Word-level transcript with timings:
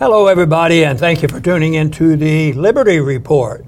Hello, 0.00 0.28
everybody, 0.28 0.82
and 0.86 0.98
thank 0.98 1.20
you 1.20 1.28
for 1.28 1.40
tuning 1.40 1.74
into 1.74 2.16
the 2.16 2.54
Liberty 2.54 3.00
Report. 3.00 3.66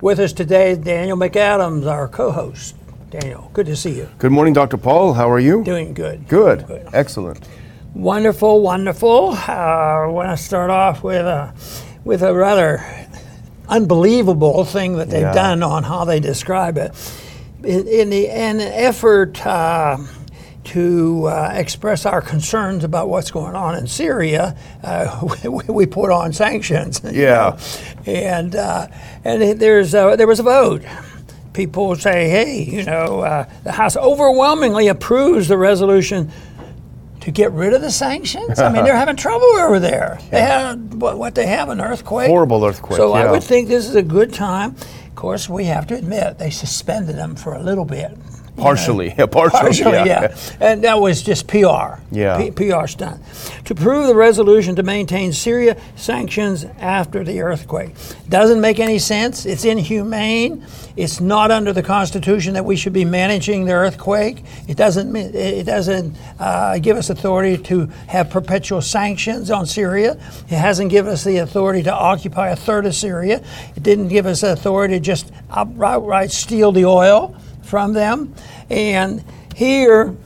With 0.00 0.18
us 0.18 0.32
today 0.32 0.72
is 0.72 0.78
Daniel 0.78 1.16
McAdams, 1.16 1.86
our 1.86 2.08
co 2.08 2.32
host. 2.32 2.74
Daniel, 3.10 3.48
good 3.52 3.66
to 3.66 3.76
see 3.76 3.94
you. 3.96 4.08
Good 4.18 4.32
morning, 4.32 4.52
Dr. 4.52 4.76
Paul. 4.76 5.12
How 5.14 5.30
are 5.30 5.38
you? 5.38 5.62
Doing 5.62 5.94
good. 5.94 6.26
Good. 6.26 6.88
Excellent. 6.92 7.48
Wonderful, 7.94 8.62
wonderful. 8.62 9.28
Uh, 9.30 9.52
I 9.52 10.06
want 10.06 10.36
to 10.36 10.42
start 10.42 10.70
off 10.70 11.04
with 11.04 11.24
a, 11.24 11.54
with 12.02 12.22
a 12.22 12.34
rather 12.34 12.84
unbelievable 13.68 14.64
thing 14.64 14.96
that 14.96 15.08
they've 15.08 15.22
Yeah. 15.22 15.32
done 15.32 15.62
on 15.62 15.84
how 15.84 16.04
they 16.04 16.18
describe 16.18 16.76
it. 16.78 16.92
In, 17.62 17.86
in 17.86 18.10
the 18.10 18.26
in 18.26 18.58
an 18.58 18.72
effort 18.72 19.44
uh, 19.46 19.98
to 20.68 21.26
uh, 21.26 21.52
express 21.54 22.04
our 22.04 22.20
concerns 22.20 22.84
about 22.84 23.08
what's 23.08 23.30
going 23.30 23.54
on 23.54 23.74
in 23.74 23.86
Syria, 23.86 24.56
uh, 24.82 25.26
we, 25.44 25.64
we 25.68 25.86
put 25.86 26.10
on 26.10 26.32
sanctions. 26.32 27.00
Yeah. 27.04 27.58
and 28.06 28.54
uh, 28.54 28.88
and 29.24 29.60
there's 29.60 29.92
there 29.92 30.26
was 30.26 30.40
a 30.40 30.42
vote. 30.42 30.82
People 31.54 31.96
say, 31.96 32.28
hey, 32.28 32.62
you 32.62 32.84
know, 32.84 33.20
uh, 33.20 33.50
the 33.64 33.72
House 33.72 33.96
overwhelmingly 33.96 34.86
approves 34.88 35.48
the 35.48 35.58
resolution 35.58 36.30
to 37.20 37.32
get 37.32 37.50
rid 37.52 37.72
of 37.72 37.80
the 37.80 37.90
sanctions. 37.90 38.60
I 38.60 38.70
mean, 38.70 38.84
they're 38.84 38.96
having 39.04 39.16
trouble 39.16 39.46
over 39.56 39.80
there. 39.80 40.18
They 40.30 40.40
had 40.40 40.94
what, 40.94 41.18
what 41.18 41.34
they 41.34 41.46
have 41.46 41.68
an 41.68 41.80
earthquake. 41.80 42.28
Horrible 42.28 42.64
earthquake, 42.64 42.96
So 42.96 43.12
I 43.12 43.30
would 43.30 43.42
think 43.42 43.68
this 43.68 43.88
is 43.88 43.96
a 43.96 44.02
good 44.02 44.32
time. 44.32 44.76
Of 45.06 45.14
course, 45.16 45.48
we 45.48 45.64
have 45.64 45.86
to 45.88 45.96
admit 45.96 46.38
they 46.38 46.50
suspended 46.50 47.16
them 47.16 47.34
for 47.34 47.54
a 47.54 47.62
little 47.62 47.84
bit. 47.84 48.16
Partially. 48.58 49.14
Yeah, 49.18 49.26
partially. 49.26 49.60
Partially, 49.60 49.92
yeah. 49.92 50.04
yeah. 50.04 50.36
And 50.60 50.84
that 50.84 51.00
was 51.00 51.22
just 51.22 51.48
PR. 51.48 52.00
Yeah. 52.12 52.38
P- 52.38 52.50
PR 52.70 52.86
stunt. 52.86 53.20
To 53.64 53.74
prove 53.74 54.06
the 54.06 54.14
resolution 54.14 54.76
to 54.76 54.82
maintain 54.82 55.32
Syria 55.32 55.76
sanctions 55.96 56.64
after 56.78 57.24
the 57.24 57.40
earthquake. 57.40 57.94
Doesn't 58.28 58.60
make 58.60 58.78
any 58.78 58.98
sense. 58.98 59.44
It's 59.46 59.64
inhumane. 59.64 60.64
It's 60.96 61.20
not 61.20 61.50
under 61.50 61.72
the 61.72 61.82
Constitution 61.82 62.54
that 62.54 62.64
we 62.64 62.76
should 62.76 62.92
be 62.92 63.04
managing 63.04 63.64
the 63.64 63.72
earthquake. 63.72 64.44
It 64.68 64.76
doesn't. 64.76 65.14
It 65.16 65.64
doesn't 65.64 66.16
uh, 66.38 66.78
give 66.78 66.96
us 66.96 67.10
authority 67.10 67.60
to 67.64 67.86
have 68.08 68.30
perpetual 68.30 68.82
sanctions 68.82 69.50
on 69.50 69.66
Syria. 69.66 70.12
It 70.48 70.56
hasn't 70.56 70.90
given 70.90 71.12
us 71.12 71.24
the 71.24 71.38
authority 71.38 71.82
to 71.84 71.94
occupy 71.94 72.50
a 72.50 72.56
third 72.56 72.86
of 72.86 72.94
Syria. 72.94 73.42
It 73.76 73.82
didn't 73.82 74.08
give 74.08 74.26
us 74.26 74.42
authority 74.42 74.94
to 74.94 75.00
just 75.00 75.30
outright 75.50 76.30
steal 76.30 76.72
the 76.72 76.84
oil 76.84 77.36
from 77.68 77.92
them. 77.92 78.34
And 78.70 79.22
here, 79.54 80.16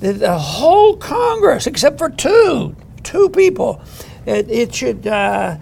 the, 0.00 0.12
the 0.12 0.38
whole 0.38 0.96
Congress, 0.96 1.66
except 1.66 1.98
for 1.98 2.10
two, 2.10 2.76
two 3.02 3.30
people, 3.30 3.82
it, 4.26 4.48
it 4.50 4.74
should. 4.74 5.06
Uh, 5.06 5.56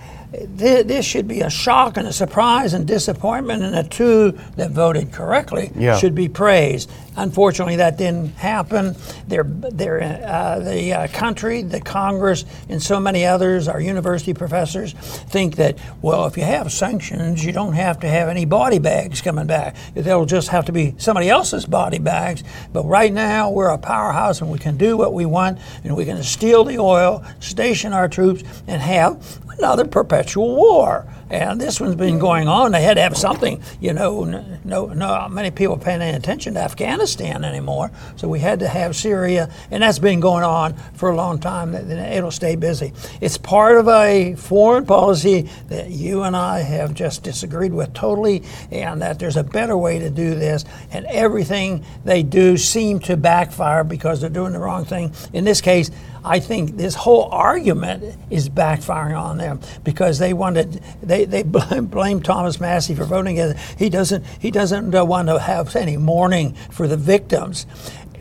th- 0.59 0.87
this 0.87 1.05
should 1.05 1.29
be 1.29 1.41
a 1.43 1.51
shock 1.51 1.97
and 1.97 2.09
a 2.09 2.13
surprise 2.13 2.73
and 2.75 2.87
disappointment, 2.87 3.63
and 3.63 3.75
the 3.75 3.85
two 3.85 4.39
that 4.57 4.71
voted 4.71 5.13
correctly 5.13 5.71
Yeah. 5.77 5.97
should 5.99 6.15
be 6.15 6.29
praised. 6.29 6.91
Unfortunately, 7.17 7.77
that 7.77 7.99
didn't 7.99 8.35
happen. 8.37 8.97
Uh, 9.31 10.59
the 10.59 10.95
uh, 10.95 11.09
country, 11.09 11.63
the 11.63 11.81
Congress, 11.81 12.45
and 12.71 12.83
so 12.83 12.99
many 12.99 13.27
others, 13.27 13.69
our 13.69 13.81
university 13.81 14.33
professors, 14.33 14.93
think 14.95 15.57
that, 15.57 15.79
well, 16.01 16.27
if 16.27 16.39
you 16.39 16.43
have 16.43 16.73
sanctions, 16.73 17.45
you 17.45 17.53
don't 17.53 17.75
have 17.75 18.01
to 18.01 18.09
have 18.09 18.29
any 18.29 18.47
body 18.47 18.79
bags 18.79 19.21
coming 19.21 19.47
back. 19.47 19.77
They'll 19.95 20.25
just 20.25 20.49
have 20.49 20.65
to 20.67 20.73
be 20.73 20.95
somebody 20.97 21.29
else's 21.29 21.67
body 21.67 21.99
bags. 21.99 22.45
But 22.73 22.87
right 22.87 23.13
now, 23.13 23.51
we're 23.51 23.69
a 23.69 23.79
powerhouse 23.79 24.41
and 24.41 24.51
we 24.51 24.59
can 24.59 24.79
do 24.79 24.97
what 24.97 25.13
we 25.13 25.27
want, 25.27 25.59
and 25.85 25.95
we 25.95 26.07
can 26.07 26.23
steal 26.23 26.65
the 26.65 26.79
oil, 26.79 27.23
station 27.41 27.93
our 27.93 28.09
troops, 28.09 28.43
and 28.67 28.81
have 28.81 29.39
another 29.59 29.85
perpetual 29.85 30.57
war. 30.57 31.07
And 31.33 31.59
this 31.59 31.81
one's 31.81 31.95
been 31.95 32.19
going 32.19 32.47
on. 32.47 32.73
They 32.73 32.83
had 32.83 32.95
to 32.95 33.01
have 33.01 33.17
something, 33.17 33.63
you 33.81 33.95
know. 33.95 34.25
No, 34.65 34.87
no, 34.87 35.29
many 35.31 35.51
people 35.51 35.79
paying 35.79 36.03
any 36.03 36.15
attention 36.15 36.55
to 36.55 36.61
Afghanistan 36.61 37.43
anymore. 37.43 37.91
So 38.17 38.29
we 38.29 38.39
had 38.39 38.61
to 38.61 38.69
have 38.69 38.95
Syria, 38.95 39.51
and 39.71 39.83
that's 39.83 39.99
been 39.99 40.21
going 40.21 40.45
on 40.45 40.75
for 40.93 41.09
a 41.11 41.17
long 41.17 41.39
time. 41.39 41.75
It'll 41.75 42.31
stay 42.31 42.55
busy. 42.55 42.93
It's 43.23 43.39
part 43.39 43.79
of 43.79 43.89
a 43.89 44.35
foreign 44.35 44.85
policy 44.85 45.49
that 45.71 45.89
you 45.89 46.23
and 46.23 46.37
I 46.37 46.61
have 46.61 46.93
just 46.93 47.23
disagreed 47.23 47.73
with 47.73 47.95
totally, 47.95 48.43
and 48.71 49.01
that 49.01 49.19
there's 49.19 49.39
a 49.39 49.45
better 49.45 49.77
way 49.79 49.99
to 50.01 50.11
do 50.11 50.35
this. 50.35 50.67
And 50.91 51.07
everything 51.07 51.83
they 52.05 52.23
do 52.23 52.59
seem 52.59 53.01
to 53.01 53.17
backfire 53.17 53.85
because 53.85 54.21
they're 54.21 54.29
doing 54.29 54.53
the 54.53 54.59
wrong 54.59 54.85
thing. 54.85 55.15
In 55.33 55.45
this 55.45 55.63
case, 55.63 55.91
I 56.25 56.39
think 56.39 56.77
this 56.77 56.95
whole 56.95 57.25
argument 57.33 58.17
is 58.31 58.49
backfiring 58.49 59.21
on 59.21 59.39
them 59.39 59.61
because 59.83 60.19
they 60.19 60.33
wanted 60.33 60.83
they 61.03 61.25
they 61.25 61.43
blame, 61.43 61.87
blame 61.91 62.23
Thomas 62.23 62.61
Massie 62.61 62.95
for 62.95 63.05
voting 63.05 63.39
against. 63.39 63.73
it. 63.73 63.79
He 63.79 63.89
doesn't 63.89 64.25
he 64.39 64.51
doesn't 64.51 64.95
uh, 64.95 65.05
want 65.05 65.29
to 65.29 65.39
have 65.39 65.75
any 65.75 65.97
mourning 65.97 66.55
for 66.71 66.87
the 66.87 66.97
victims, 66.97 67.67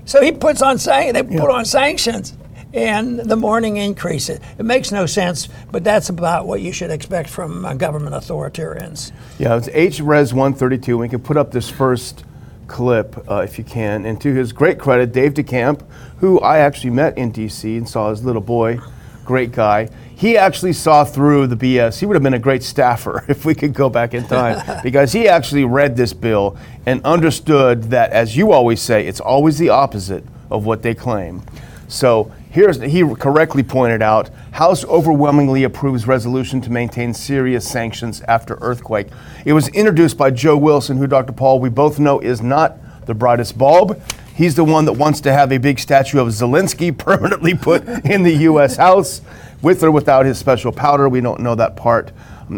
so 0.06 0.22
he 0.22 0.31
puts 0.31 0.62
on 0.62 0.79
saying 0.79 1.13
they 1.13 1.23
put 1.23 1.50
on 1.50 1.66
sanctions. 1.66 2.38
And 2.73 3.19
the 3.19 3.35
mourning 3.35 3.75
increases. 3.75 4.39
It 4.57 4.63
makes 4.63 4.94
no 4.94 5.06
sense, 5.06 5.50
but 5.73 5.83
that's 5.83 6.07
about 6.07 6.47
what 6.47 6.62
you 6.62 6.72
should 6.72 6.89
expect 6.89 7.29
from 7.29 7.66
uh, 7.66 7.73
government 7.73 8.16
authoritarians. 8.16 9.12
Yeah, 9.39 9.57
it's 9.57 9.68
HRES 9.68 10.31
132. 10.31 10.97
We 10.97 11.09
can 11.09 11.19
put 11.19 11.35
up 11.35 11.51
this 11.51 11.69
first 11.69 12.23
clip 12.72 13.30
uh, 13.30 13.42
if 13.42 13.58
you 13.58 13.64
can. 13.64 14.06
And 14.06 14.20
to 14.22 14.34
his 14.34 14.52
great 14.54 14.80
credit, 14.80 15.12
Dave 15.12 15.34
DeCamp, 15.34 15.86
who 16.18 16.40
I 16.40 16.59
actually 16.59 16.92
met 16.92 17.18
in 17.18 17.32
D.C. 17.32 17.78
and 17.78 17.88
saw 17.88 18.09
his 18.09 18.24
little 18.24 18.42
boy, 18.42 18.80
great 19.26 19.52
guy. 19.52 19.90
He 20.16 20.38
actually 20.38 20.74
saw 20.74 21.04
through 21.04 21.48
the 21.48 21.56
BS. 21.56 22.00
He 22.00 22.06
would 22.06 22.16
have 22.16 22.24
been 22.24 22.34
a 22.34 22.40
great 22.40 22.64
staffer 22.64 23.26
if 23.28 23.46
we 23.46 23.54
could 23.54 23.74
go 23.74 23.90
back 23.90 24.14
in 24.14 24.24
time 24.26 24.81
because 24.84 25.12
he 25.12 25.28
actually 25.28 25.66
read 25.66 25.96
this 25.96 26.14
bill 26.14 26.58
and 26.86 27.04
understood 27.04 27.84
that, 27.86 28.12
as 28.12 28.36
you 28.38 28.52
always 28.52 28.81
say, 28.81 29.06
it's 29.06 29.20
always 29.20 29.58
the 29.58 29.70
opposite 29.70 30.24
of 30.50 30.66
what 30.66 30.81
they 30.81 30.96
claim. 30.96 31.44
So 31.88 32.31
here's 32.51 32.79
he 32.79 33.03
correctly 33.16 33.63
pointed 33.63 34.01
out 34.01 34.29
House 34.51 34.85
overwhelmingly 34.85 35.63
approves 35.63 36.06
resolution 36.06 36.62
to 36.62 36.69
maintain 36.69 37.13
Syria 37.13 37.62
sanctions 37.62 38.22
after 38.22 38.57
earthquake. 38.62 39.07
It 39.45 39.53
was 39.53 39.69
introduced 39.69 40.17
by 40.17 40.31
Joe 40.31 40.57
Wilson, 40.57 40.97
who 40.97 41.07
Dr. 41.07 41.34
Paul 41.34 41.59
we 41.59 41.69
both 41.69 41.97
know 41.97 42.19
is 42.19 42.41
not 42.41 42.78
the 43.07 43.16
brightest 43.16 43.57
bulb. 43.57 44.00
He's 44.35 44.56
the 44.56 44.63
one 44.63 44.85
that 44.85 44.94
wants 44.94 45.22
to 45.22 45.34
have 45.34 45.51
a 45.51 45.57
big 45.57 45.79
statue 45.79 46.19
of 46.19 46.28
Zelensky 46.29 46.95
permanently 46.97 47.56
put 47.56 47.88
in 48.06 48.23
the 48.23 48.34
U.S. 48.41 48.78
House, 48.78 49.22
with 49.62 49.83
or 49.83 49.91
without 49.91 50.25
his 50.25 50.38
special 50.38 50.72
powder. 50.72 51.07
We 51.07 51.22
don't 51.22 51.39
know 51.39 51.56
that 51.56 51.75
part. 51.75 52.12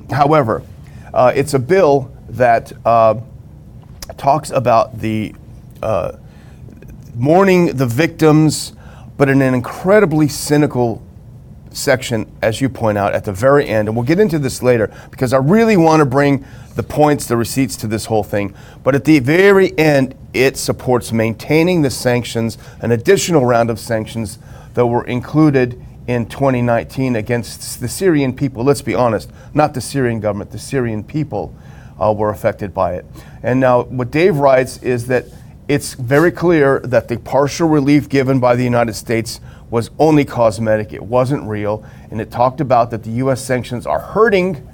However, 0.09 0.63
uh, 1.13 1.31
it's 1.35 1.53
a 1.53 1.59
bill 1.59 2.11
that 2.29 2.71
uh, 2.85 3.19
talks 4.17 4.49
about 4.49 4.99
the 4.99 5.35
uh, 5.81 6.13
mourning 7.15 7.75
the 7.75 7.85
victims, 7.85 8.73
but 9.17 9.29
in 9.29 9.41
an 9.41 9.53
incredibly 9.53 10.27
cynical 10.27 11.01
section, 11.75 12.31
as 12.41 12.61
you 12.61 12.69
point 12.69 12.97
out, 12.97 13.13
at 13.13 13.25
the 13.25 13.31
very 13.31 13.67
end. 13.67 13.87
And 13.87 13.97
we'll 13.97 14.05
get 14.05 14.19
into 14.19 14.39
this 14.39 14.61
later 14.61 14.91
because 15.11 15.33
I 15.33 15.37
really 15.37 15.77
want 15.77 15.99
to 15.99 16.05
bring 16.05 16.45
the 16.75 16.83
points, 16.83 17.27
the 17.27 17.37
receipts 17.37 17.75
to 17.77 17.87
this 17.87 18.05
whole 18.05 18.23
thing. 18.23 18.55
But 18.83 18.95
at 18.95 19.05
the 19.05 19.19
very 19.19 19.77
end, 19.77 20.15
it 20.33 20.57
supports 20.57 21.11
maintaining 21.11 21.81
the 21.81 21.89
sanctions, 21.89 22.57
an 22.81 22.91
additional 22.91 23.45
round 23.45 23.69
of 23.69 23.79
sanctions 23.79 24.39
that 24.73 24.85
were 24.85 25.05
included 25.05 25.79
in 26.07 26.25
2019 26.25 27.15
against 27.15 27.79
the 27.79 27.87
Syrian 27.87 28.35
people. 28.35 28.63
Let's 28.63 28.81
be 28.81 28.95
honest, 28.95 29.29
not 29.53 29.73
the 29.73 29.81
Syrian 29.81 30.19
government, 30.19 30.51
the 30.51 30.59
Syrian 30.59 31.03
people 31.03 31.55
uh, 32.01 32.11
were 32.11 32.29
affected 32.29 32.73
by 32.73 32.95
it. 32.95 33.05
And 33.41 33.59
now, 33.59 33.83
what 33.83 34.11
Dave 34.11 34.37
writes 34.37 34.81
is 34.81 35.07
that 35.07 35.25
it's 35.67 35.93
very 35.93 36.31
clear 36.31 36.79
that 36.81 37.07
the 37.07 37.17
partial 37.17 37.69
relief 37.69 38.09
given 38.09 38.39
by 38.39 38.55
the 38.55 38.63
United 38.63 38.93
States 38.93 39.39
was 39.69 39.89
only 39.97 40.25
cosmetic, 40.25 40.93
it 40.93 41.01
wasn't 41.01 41.43
real. 41.47 41.83
And 42.11 42.21
it 42.21 42.29
talked 42.29 42.61
about 42.61 42.91
that 42.91 43.03
the 43.03 43.11
U.S. 43.11 43.43
sanctions 43.43 43.87
are 43.87 43.99
hurting 43.99 44.67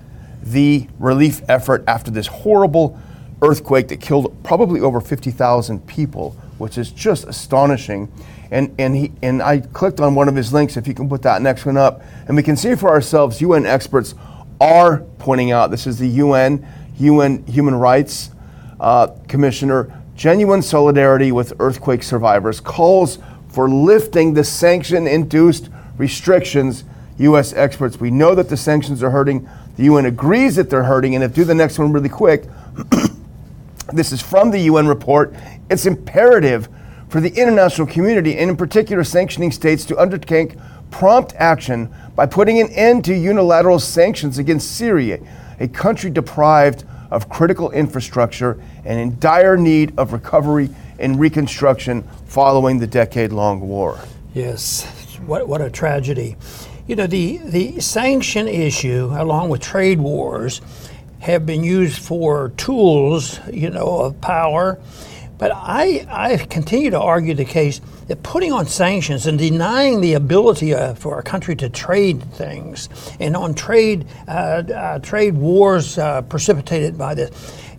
the 0.44 0.88
relief 1.00 1.42
effort 1.48 1.84
after 1.88 2.12
this 2.12 2.28
horrible 2.28 3.00
earthquake 3.42 3.88
that 3.90 4.02
killed 4.02 4.36
probably 4.44 4.81
over 4.81 5.00
50,000 5.00 5.86
people, 5.88 6.31
which 6.58 6.78
is 6.78 6.92
just 6.92 7.25
astonishing. 7.25 8.12
And, 8.52 8.75
and, 8.80 8.96
he, 8.96 9.12
and 9.22 9.42
I 9.42 9.60
clicked 9.60 10.00
on 10.00 10.16
one 10.16 10.28
of 10.28 10.36
his 10.36 10.52
links, 10.52 10.75
if 10.75 10.88
you 10.88 10.94
can 10.94 11.08
put 11.08 11.22
that 11.22 11.42
next 11.42 11.66
one 11.66 11.78
up, 11.78 12.02
and 12.28 12.36
we 12.36 12.44
can 12.44 12.58
see 12.58 12.75
for 12.75 12.90
ourselves 12.90 13.40
UN 13.42 13.66
experts 13.66 14.16
are 14.60 15.00
pointing 15.19 15.52
out 15.52 15.72
this 15.72 15.88
is 15.88 16.00
the 16.00 16.08
UN, 16.08 16.68
UN 16.98 17.46
Human 17.46 17.75
Rights 17.75 18.31
uh, 18.80 19.08
Commissioner, 19.28 19.99
genuine 20.19 20.62
solidarity 20.62 21.31
with 21.31 21.54
earthquake 21.60 22.04
survivors, 22.04 22.60
calls 22.60 23.19
for 23.48 23.69
lifting 23.69 24.33
the 24.33 24.44
sanction 24.44 25.07
induced 25.07 25.69
restrictions. 25.98 26.83
U.S. 27.19 27.54
experts, 27.54 28.01
we 28.01 28.12
know 28.12 28.36
that 28.36 28.50
the 28.50 28.57
sanctions 28.57 29.01
are 29.01 29.12
hurting. 29.12 29.48
The 29.77 29.83
UN 29.83 30.06
agrees 30.06 30.57
that 30.57 30.69
they're 30.69 30.83
hurting, 30.83 31.16
and 31.16 31.24
if 31.24 31.33
do 31.33 31.45
the 31.45 31.56
next 31.56 31.80
one 31.80 31.94
really 31.94 32.10
quick, 32.10 32.44
this 33.94 34.12
is 34.12 34.21
from 34.21 34.51
the 34.51 34.60
UN 34.60 34.88
report. 34.88 35.33
It's 35.69 35.86
imperative 35.86 36.68
for 37.07 37.22
the 37.22 37.30
international 37.30 37.88
community, 37.88 38.38
and 38.38 38.50
in 38.50 38.57
particular 38.57 39.06
sanctioning 39.06 39.54
states, 39.54 39.86
to 39.86 39.98
undertake 39.98 40.57
prompt 40.92 41.33
action 41.38 41.94
by 42.18 42.25
putting 42.25 42.60
an 42.60 42.68
end 42.72 43.06
to 43.06 43.13
unilateral 43.13 43.80
sanctions 43.80 44.38
against 44.38 44.75
Syria, 44.75 45.19
a 45.62 45.68
country 45.69 46.10
deprived 46.10 46.83
of 47.12 47.30
critical 47.30 47.72
infrastructure 47.72 48.62
and 48.86 49.00
in 49.00 49.20
dire 49.20 49.58
need 49.58 49.98
of 49.98 50.14
recovery 50.14 50.70
and 51.00 51.20
reconstruction 51.20 52.04
following 52.26 52.80
the 52.80 52.88
decade 52.88 53.32
long 53.32 53.62
war. 53.62 54.00
Yes, 54.34 54.86
what, 55.26 55.48
what 55.48 55.62
a 55.62 55.70
tragedy. 55.70 56.36
You 56.88 56.96
know, 56.96 57.08
the, 57.08 57.38
the 57.38 57.80
sanction 57.80 58.48
issue, 58.48 59.12
along 59.14 59.50
with 59.50 59.62
trade 59.62 60.00
wars, 60.00 60.62
have 61.20 61.46
been 61.46 61.64
used 61.64 62.02
for 62.02 62.50
tools, 62.58 63.40
you 63.52 63.70
know, 63.70 64.00
of 64.00 64.22
power. 64.22 64.80
But 65.38 65.52
I, 65.54 66.06
I 66.10 66.38
continue 66.38 66.90
to 66.92 67.00
argue 67.00 67.34
the 67.34 67.46
case 67.46 67.82
putting 68.16 68.52
on 68.52 68.66
sanctions 68.66 69.28
and 69.28 69.38
denying 69.38 70.02
the 70.02 70.14
ability 70.14 70.74
uh, 70.74 70.96
for 70.96 71.20
a 71.20 71.24
country 71.24 71.56
to 71.56 71.70
trade 71.70 72.24
things 72.34 72.90
and 73.20 73.36
on 73.36 73.54
trade 73.54 74.06
uh, 74.28 74.32
uh, 74.32 75.00
trade 75.00 75.36
wars 75.36 75.98
uh, 75.98 76.22
precipitated 76.24 76.98
by 76.98 77.14
this, 77.14 77.30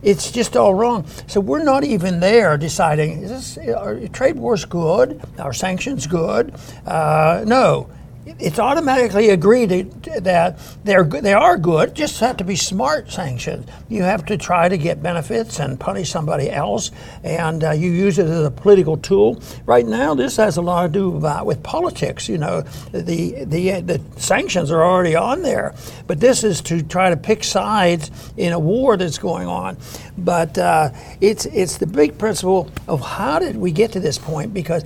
it's 0.03 0.31
just 0.31 0.57
all 0.57 0.75
wrong. 0.75 1.07
So 1.27 1.41
we're 1.41 1.63
not 1.63 1.85
even 1.85 2.21
there 2.21 2.57
deciding 2.57 3.23
is 3.23 3.57
this, 3.57 3.69
are 3.69 4.09
trade 4.09 4.37
wars 4.37 4.65
good? 4.65 5.21
Are 5.39 5.53
sanctions 5.53 6.07
good? 6.07 6.55
Uh, 6.87 7.45
no 7.47 7.91
it's 8.27 8.59
automatically 8.59 9.31
agreed 9.31 9.71
that 9.71 10.59
they're 10.85 11.05
they 11.05 11.33
are 11.33 11.57
good. 11.57 11.95
Just 11.95 12.21
have 12.21 12.37
to 12.39 12.45
be 12.45 12.55
smart 12.57 13.11
sanctions. 13.11 13.67
You 13.89 14.03
have 14.03 14.27
to 14.27 14.37
try 14.37 14.69
to 14.69 14.77
get 14.77 15.03
benefits 15.03 15.59
and 15.59 15.81
punish 15.81 16.11
somebody 16.11 16.51
else, 16.51 16.91
and 17.25 17.65
uh, 17.65 17.71
you 17.71 17.91
use 17.91 18.19
it 18.19 18.27
as 18.27 18.45
a 18.45 18.51
political 18.51 18.99
tool. 18.99 19.43
Right 19.65 19.87
now, 19.87 20.15
this 20.15 20.37
has 20.37 20.59
a 20.59 20.63
lot 20.63 20.83
to 20.83 20.89
do 20.93 21.17
about 21.17 21.47
with 21.47 21.63
politics. 21.63 22.29
You 22.29 22.39
know, 22.39 22.61
the 22.93 23.45
the 23.45 23.81
the 23.81 24.01
sanctions 24.17 24.71
are 24.71 24.85
already 24.85 25.17
on 25.17 25.43
there, 25.43 25.75
but 26.07 26.21
this 26.21 26.45
is 26.45 26.61
to 26.63 26.83
try 26.83 27.11
to 27.11 27.17
pick 27.17 27.43
sides 27.43 28.11
in 28.37 28.53
a 28.53 28.59
war 28.59 28.97
that's 28.99 29.19
going 29.19 29.49
on. 29.49 29.79
But 30.19 30.59
uh, 30.59 30.91
it's 31.23 31.47
it's 31.47 31.79
the 31.79 31.87
big 31.87 32.19
principle 32.19 32.71
of 32.87 33.01
how 33.01 33.39
did 33.39 33.57
we 33.57 33.73
get 33.73 33.93
to 33.93 34.01
this 34.01 34.19
point 34.19 34.53
because 34.53 34.85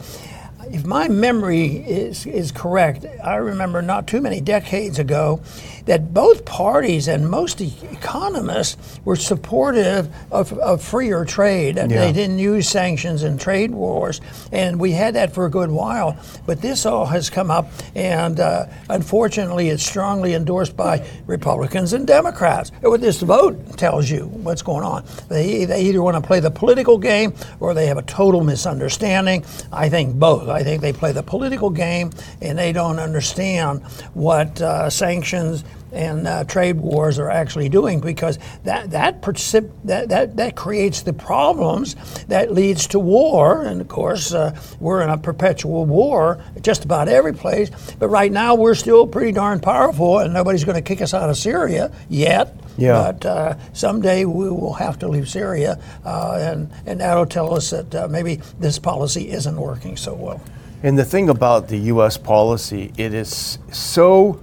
if 0.71 0.85
my 0.85 1.09
memory 1.09 1.67
is, 1.67 2.27
is 2.27 2.53
correct, 2.53 3.07
I 3.23 3.37
remember 3.37 3.83
not 3.83 4.07
too 4.07 4.21
many 4.21 4.41
decades 4.41 4.99
ago 4.99 5.41
that 5.87 6.15
both 6.15 6.45
parties 6.45 7.09
and 7.09 7.29
most 7.29 7.61
economists 7.61 9.01
were 9.05 9.17
supportive 9.17 10.15
of, 10.31 10.53
of 10.59 10.83
freer 10.83 11.25
trade 11.25 11.79
and 11.79 11.91
yeah. 11.91 12.01
they 12.01 12.13
didn't 12.13 12.39
use 12.39 12.69
sanctions 12.69 13.23
and 13.23 13.41
trade 13.41 13.71
wars. 13.71 14.21
And 14.53 14.81
we 14.81 14.93
had 14.93 15.15
that 15.15 15.35
for 15.35 15.47
a 15.47 15.51
good 15.51 15.71
while. 15.71 16.17
But 16.47 16.61
this 16.63 16.87
all 16.87 17.07
has 17.07 17.31
come 17.31 17.51
up, 17.51 17.71
and 17.95 18.41
uh, 18.41 18.67
unfortunately, 18.89 19.69
it's 19.69 19.85
strongly 19.85 20.35
endorsed 20.35 20.77
by 20.77 21.07
Republicans 21.27 21.93
and 21.93 22.07
Democrats. 22.07 22.71
What 22.81 23.01
this 23.01 23.21
vote 23.21 23.77
tells 23.77 24.11
you 24.11 24.27
what's 24.27 24.63
going 24.63 24.85
on. 24.85 25.05
They, 25.29 25.65
they 25.65 25.83
either 25.83 26.03
want 26.03 26.17
to 26.17 26.27
play 26.27 26.41
the 26.41 26.51
political 26.51 26.99
game 26.99 27.35
or 27.61 27.75
they 27.75 27.87
have 27.87 27.99
a 27.99 28.03
total 28.03 28.43
misunderstanding. 28.43 29.45
I 29.73 29.89
think 29.89 30.15
both. 30.15 30.49
I 30.49 30.63
think 30.63 30.83
they 30.83 30.93
play 30.93 31.13
the 31.13 31.23
political 31.23 31.71
game 31.71 32.11
and 32.41 32.59
they 32.59 32.73
don't 32.73 32.99
understand 32.99 33.83
what 34.15 34.61
uh, 34.61 34.91
sanctions 34.91 35.65
and 35.95 36.27
uh, 36.27 36.45
trade 36.45 36.81
wars 36.81 37.19
are 37.19 37.31
actually 37.31 37.69
doing 37.69 38.01
because 38.01 38.39
that 38.65 38.91
that, 38.91 39.23
precip- 39.23 39.73
that 39.85 40.09
that 40.09 40.37
that 40.37 40.57
creates 40.57 41.03
the 41.03 41.13
problems 41.13 41.97
that 42.27 42.53
leads 42.53 42.87
to 42.89 42.99
war 42.99 43.63
and 43.65 43.81
of 43.81 43.89
course 43.89 44.33
uh, 44.33 44.59
we're 44.81 45.03
in 45.03 45.11
a 45.11 45.19
perpetual 45.19 45.85
war 45.87 46.43
just 46.61 46.85
about 46.85 47.09
every 47.09 47.33
place 47.33 47.71
but 47.99 48.09
right 48.09 48.33
now 48.33 48.55
we're 48.55 48.75
still 48.75 49.07
pretty 49.07 49.33
darn 49.33 49.61
powerful 49.61 50.19
and 50.19 50.35
nobody's 50.35 50.65
going 50.65 50.77
to 50.77 50.83
kick 50.83 51.01
us 51.01 51.15
out 51.15 51.31
of 51.31 51.37
Syria 51.37 51.93
yet 52.09 52.57
yeah. 52.77 53.13
But 53.13 53.27
uh, 53.27 53.57
someday 53.73 54.25
we 54.25 54.51
will 54.51 54.73
have 54.73 54.99
to 55.01 55.09
leave 55.09 55.29
Syria, 55.29 55.81
uh, 56.05 56.39
and, 56.41 56.71
and 56.87 57.01
that'll 57.01 57.27
tell 57.27 57.55
us 57.55 57.71
that 57.71 57.95
uh, 57.95 58.09
maybe 58.09 58.41
this 58.59 58.79
policy 58.79 59.31
isn't 59.31 59.57
working 59.57 59.97
so 59.97 60.15
well. 60.15 60.41
And 60.83 60.99
the 60.99 61.05
thing 61.05 61.31
about 61.31 61.69
the 61.69 61.79
U.S. 61.79 62.19
policy, 62.19 62.93
it 62.99 63.15
is 63.15 63.59
so 63.73 64.43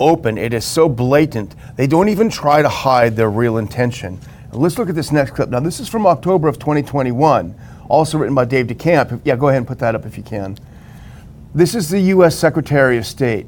open, 0.00 0.38
it 0.38 0.52
is 0.52 0.64
so 0.64 0.88
blatant, 0.88 1.54
they 1.76 1.86
don't 1.86 2.08
even 2.08 2.30
try 2.30 2.62
to 2.62 2.68
hide 2.68 3.16
their 3.16 3.30
real 3.30 3.58
intention. 3.58 4.18
Let's 4.52 4.78
look 4.78 4.88
at 4.88 4.94
this 4.94 5.12
next 5.12 5.32
clip. 5.32 5.50
Now, 5.50 5.60
this 5.60 5.78
is 5.80 5.88
from 5.88 6.06
October 6.06 6.48
of 6.48 6.58
2021, 6.58 7.54
also 7.88 8.18
written 8.18 8.34
by 8.34 8.44
Dave 8.44 8.66
DeCamp. 8.66 9.20
Yeah, 9.24 9.36
go 9.36 9.48
ahead 9.48 9.58
and 9.58 9.66
put 9.66 9.78
that 9.80 9.94
up 9.94 10.06
if 10.06 10.16
you 10.16 10.22
can. 10.22 10.56
This 11.54 11.74
is 11.74 11.90
the 11.90 12.00
U.S. 12.00 12.36
Secretary 12.36 12.98
of 12.98 13.06
State, 13.06 13.46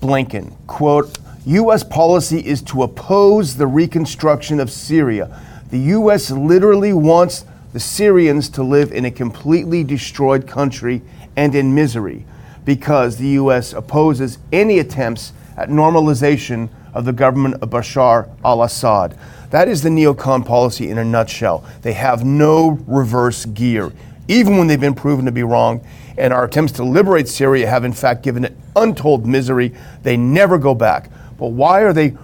Blinken. 0.00 0.54
Quote, 0.66 1.18
U.S. 1.46 1.82
policy 1.82 2.38
is 2.38 2.62
to 2.62 2.84
oppose 2.84 3.56
the 3.56 3.66
reconstruction 3.66 4.60
of 4.60 4.70
Syria. 4.70 5.40
The 5.70 5.78
U.S. 5.78 6.30
literally 6.30 6.92
wants 6.92 7.44
the 7.72 7.80
Syrians 7.80 8.48
to 8.50 8.62
live 8.62 8.92
in 8.92 9.04
a 9.04 9.10
completely 9.10 9.82
destroyed 9.82 10.46
country 10.46 11.02
and 11.36 11.54
in 11.54 11.74
misery 11.74 12.24
because 12.64 13.16
the 13.16 13.28
U.S. 13.28 13.72
opposes 13.72 14.38
any 14.52 14.78
attempts 14.78 15.32
at 15.56 15.68
normalization 15.68 16.68
of 16.94 17.04
the 17.04 17.12
government 17.12 17.56
of 17.62 17.70
Bashar 17.70 18.28
al 18.44 18.62
Assad. 18.62 19.18
That 19.50 19.68
is 19.68 19.82
the 19.82 19.90
neocon 19.90 20.46
policy 20.46 20.88
in 20.88 20.98
a 20.98 21.04
nutshell. 21.04 21.64
They 21.82 21.92
have 21.92 22.24
no 22.24 22.82
reverse 22.86 23.44
gear, 23.44 23.92
even 24.28 24.56
when 24.56 24.66
they've 24.66 24.80
been 24.80 24.94
proven 24.94 25.26
to 25.26 25.32
be 25.32 25.42
wrong. 25.42 25.86
And 26.16 26.32
our 26.32 26.44
attempts 26.44 26.72
to 26.72 26.84
liberate 26.84 27.28
Syria 27.28 27.68
have, 27.68 27.84
in 27.84 27.92
fact, 27.92 28.22
given 28.22 28.44
it 28.44 28.56
untold 28.76 29.26
misery. 29.26 29.74
They 30.02 30.16
never 30.16 30.58
go 30.58 30.74
back. 30.74 31.10
But 31.38 31.48
why 31.48 31.82
are 31.82 31.92
they 31.92 32.16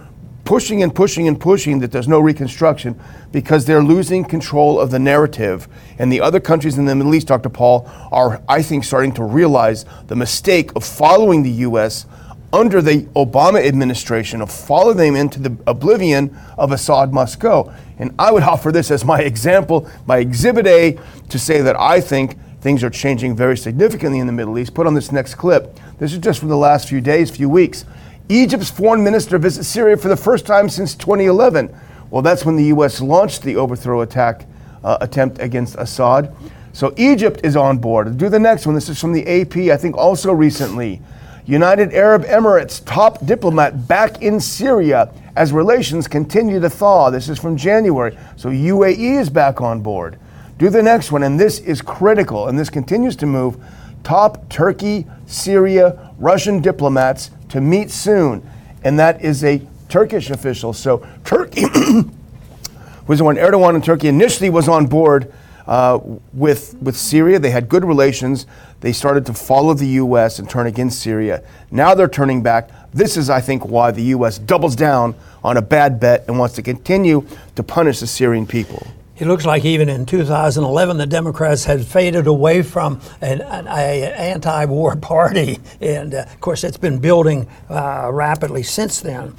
pushing 0.45 0.81
and 0.81 0.93
pushing 0.93 1.27
and 1.27 1.39
pushing 1.39 1.79
that 1.79 1.91
there's 1.91 2.07
no 2.07 2.19
reconstruction? 2.19 2.99
Because 3.31 3.65
they're 3.65 3.83
losing 3.83 4.23
control 4.23 4.79
of 4.79 4.91
the 4.91 4.99
narrative. 4.99 5.67
And 5.97 6.11
the 6.11 6.21
other 6.21 6.39
countries 6.39 6.77
in 6.77 6.85
the 6.85 6.95
Middle 6.95 7.13
East, 7.13 7.27
Dr. 7.27 7.49
Paul, 7.49 7.89
are, 8.11 8.41
I 8.47 8.61
think, 8.61 8.83
starting 8.83 9.11
to 9.13 9.23
realize 9.23 9.85
the 10.07 10.15
mistake 10.15 10.71
of 10.75 10.83
following 10.83 11.43
the 11.43 11.51
U.S 11.51 12.05
under 12.51 12.81
the 12.81 13.03
Obama 13.15 13.65
administration 13.65 14.41
of 14.41 14.51
follow 14.51 14.93
them 14.93 15.15
into 15.15 15.39
the 15.39 15.55
oblivion 15.67 16.35
of 16.57 16.71
Assad 16.71 17.13
must 17.13 17.39
go. 17.39 17.73
And 17.97 18.13
I 18.17 18.31
would 18.31 18.43
offer 18.53 18.71
this 18.71 18.91
as 18.91 19.05
my 19.05 19.21
example, 19.21 19.89
my 20.05 20.17
exhibit 20.17 20.67
A, 20.67 20.97
to 21.29 21.39
say 21.39 21.61
that 21.61 21.79
I 21.79 22.01
think 22.01 22.37
things 22.61 22.83
are 22.83 22.89
changing 22.89 23.35
very 23.35 23.57
significantly 23.57 24.19
in 24.19 24.27
the 24.27 24.33
Middle 24.33 24.57
East. 24.57 24.73
Put 24.73 24.87
on 24.87 24.93
this 24.93 25.11
next 25.11 25.35
clip. 25.35 25.77
This 25.97 26.13
is 26.13 26.19
just 26.19 26.39
from 26.39 26.49
the 26.49 26.57
last 26.57 26.89
few 26.89 27.01
days, 27.01 27.29
few 27.29 27.49
weeks. 27.49 27.85
Egypt's 28.27 28.69
foreign 28.69 29.03
minister 29.03 29.37
visits 29.37 29.67
Syria 29.67 29.97
for 29.97 30.07
the 30.07 30.17
first 30.17 30.45
time 30.45 30.69
since 30.69 30.93
2011. 30.95 31.75
Well, 32.09 32.21
that's 32.21 32.45
when 32.45 32.55
the 32.55 32.65
U.S. 32.65 33.01
launched 33.01 33.43
the 33.43 33.55
overthrow 33.55 34.01
attack 34.01 34.45
uh, 34.83 34.97
attempt 35.01 35.39
against 35.39 35.75
Assad. 35.75 36.35
So 36.73 36.93
Egypt 36.97 37.41
is 37.43 37.55
on 37.55 37.77
board. 37.77 38.17
Do 38.17 38.29
the 38.29 38.39
next 38.39 38.65
one. 38.65 38.75
This 38.75 38.89
is 38.89 38.99
from 38.99 39.13
the 39.13 39.27
AP, 39.27 39.73
I 39.73 39.77
think 39.77 39.97
also 39.97 40.31
recently. 40.31 41.01
United 41.49 41.91
Arab 41.95 42.25
Emirates 42.25 42.79
top 42.85 43.25
diplomat 43.25 43.87
back 43.87 44.21
in 44.21 44.39
Syria 44.39 45.11
as 45.35 45.51
relations 45.51 46.07
continue 46.07 46.59
to 46.59 46.69
thaw. 46.69 47.09
This 47.09 47.27
is 47.27 47.39
from 47.39 47.57
January. 47.57 48.15
So 48.35 48.49
UAE 48.49 49.19
is 49.19 49.31
back 49.31 49.59
on 49.59 49.81
board. 49.81 50.19
Do 50.59 50.69
the 50.69 50.83
next 50.83 51.11
one, 51.11 51.23
and 51.23 51.39
this 51.39 51.59
is 51.59 51.81
critical, 51.81 52.49
and 52.49 52.59
this 52.59 52.69
continues 52.69 53.15
to 53.15 53.25
move. 53.25 53.57
Top 54.03 54.47
Turkey, 54.47 55.07
Syria, 55.25 56.13
Russian 56.19 56.61
diplomats 56.61 57.31
to 57.49 57.59
meet 57.59 57.89
soon. 57.89 58.47
And 58.83 58.99
that 58.99 59.19
is 59.19 59.43
a 59.43 59.59
Turkish 59.89 60.29
official. 60.29 60.71
So 60.71 61.03
Turkey 61.25 61.63
was 63.07 63.23
when 63.23 63.37
Erdogan 63.37 63.73
and 63.73 63.83
Turkey 63.83 64.07
initially 64.07 64.51
was 64.51 64.69
on 64.69 64.85
board 64.85 65.33
uh, 65.69 65.99
with, 66.33 66.75
with 66.81 66.97
Syria. 66.97 67.37
They 67.37 67.51
had 67.51 67.69
good 67.69 67.85
relations. 67.85 68.47
They 68.81 68.91
started 68.91 69.25
to 69.27 69.33
follow 69.33 69.75
the 69.75 69.85
U.S. 69.87 70.39
and 70.39 70.49
turn 70.49 70.65
against 70.65 70.99
Syria. 70.99 71.43
Now 71.69 71.93
they're 71.93 72.09
turning 72.09 72.41
back. 72.41 72.71
This 72.91 73.15
is, 73.15 73.29
I 73.29 73.39
think, 73.39 73.67
why 73.67 73.91
the 73.91 74.01
U.S. 74.15 74.39
doubles 74.39 74.75
down 74.75 75.13
on 75.43 75.57
a 75.57 75.61
bad 75.61 75.99
bet 75.99 76.25
and 76.27 76.39
wants 76.39 76.55
to 76.55 76.63
continue 76.63 77.23
to 77.55 77.61
punish 77.61 77.99
the 77.99 78.07
Syrian 78.07 78.47
people. 78.47 78.85
It 79.17 79.27
looks 79.27 79.45
like 79.45 79.63
even 79.63 79.89
in 79.89 80.05
2011, 80.05 80.97
the 80.97 81.05
Democrats 81.05 81.65
had 81.65 81.85
faded 81.85 82.25
away 82.25 82.63
from 82.63 83.01
an, 83.21 83.41
an 83.41 83.67
anti-war 83.67 84.95
party, 85.01 85.59
and 85.81 86.15
uh, 86.15 86.21
of 86.21 86.39
course, 86.39 86.63
it's 86.63 86.77
been 86.77 86.99
building 86.99 87.47
uh, 87.69 88.09
rapidly 88.11 88.63
since 88.63 89.01
then. 89.01 89.35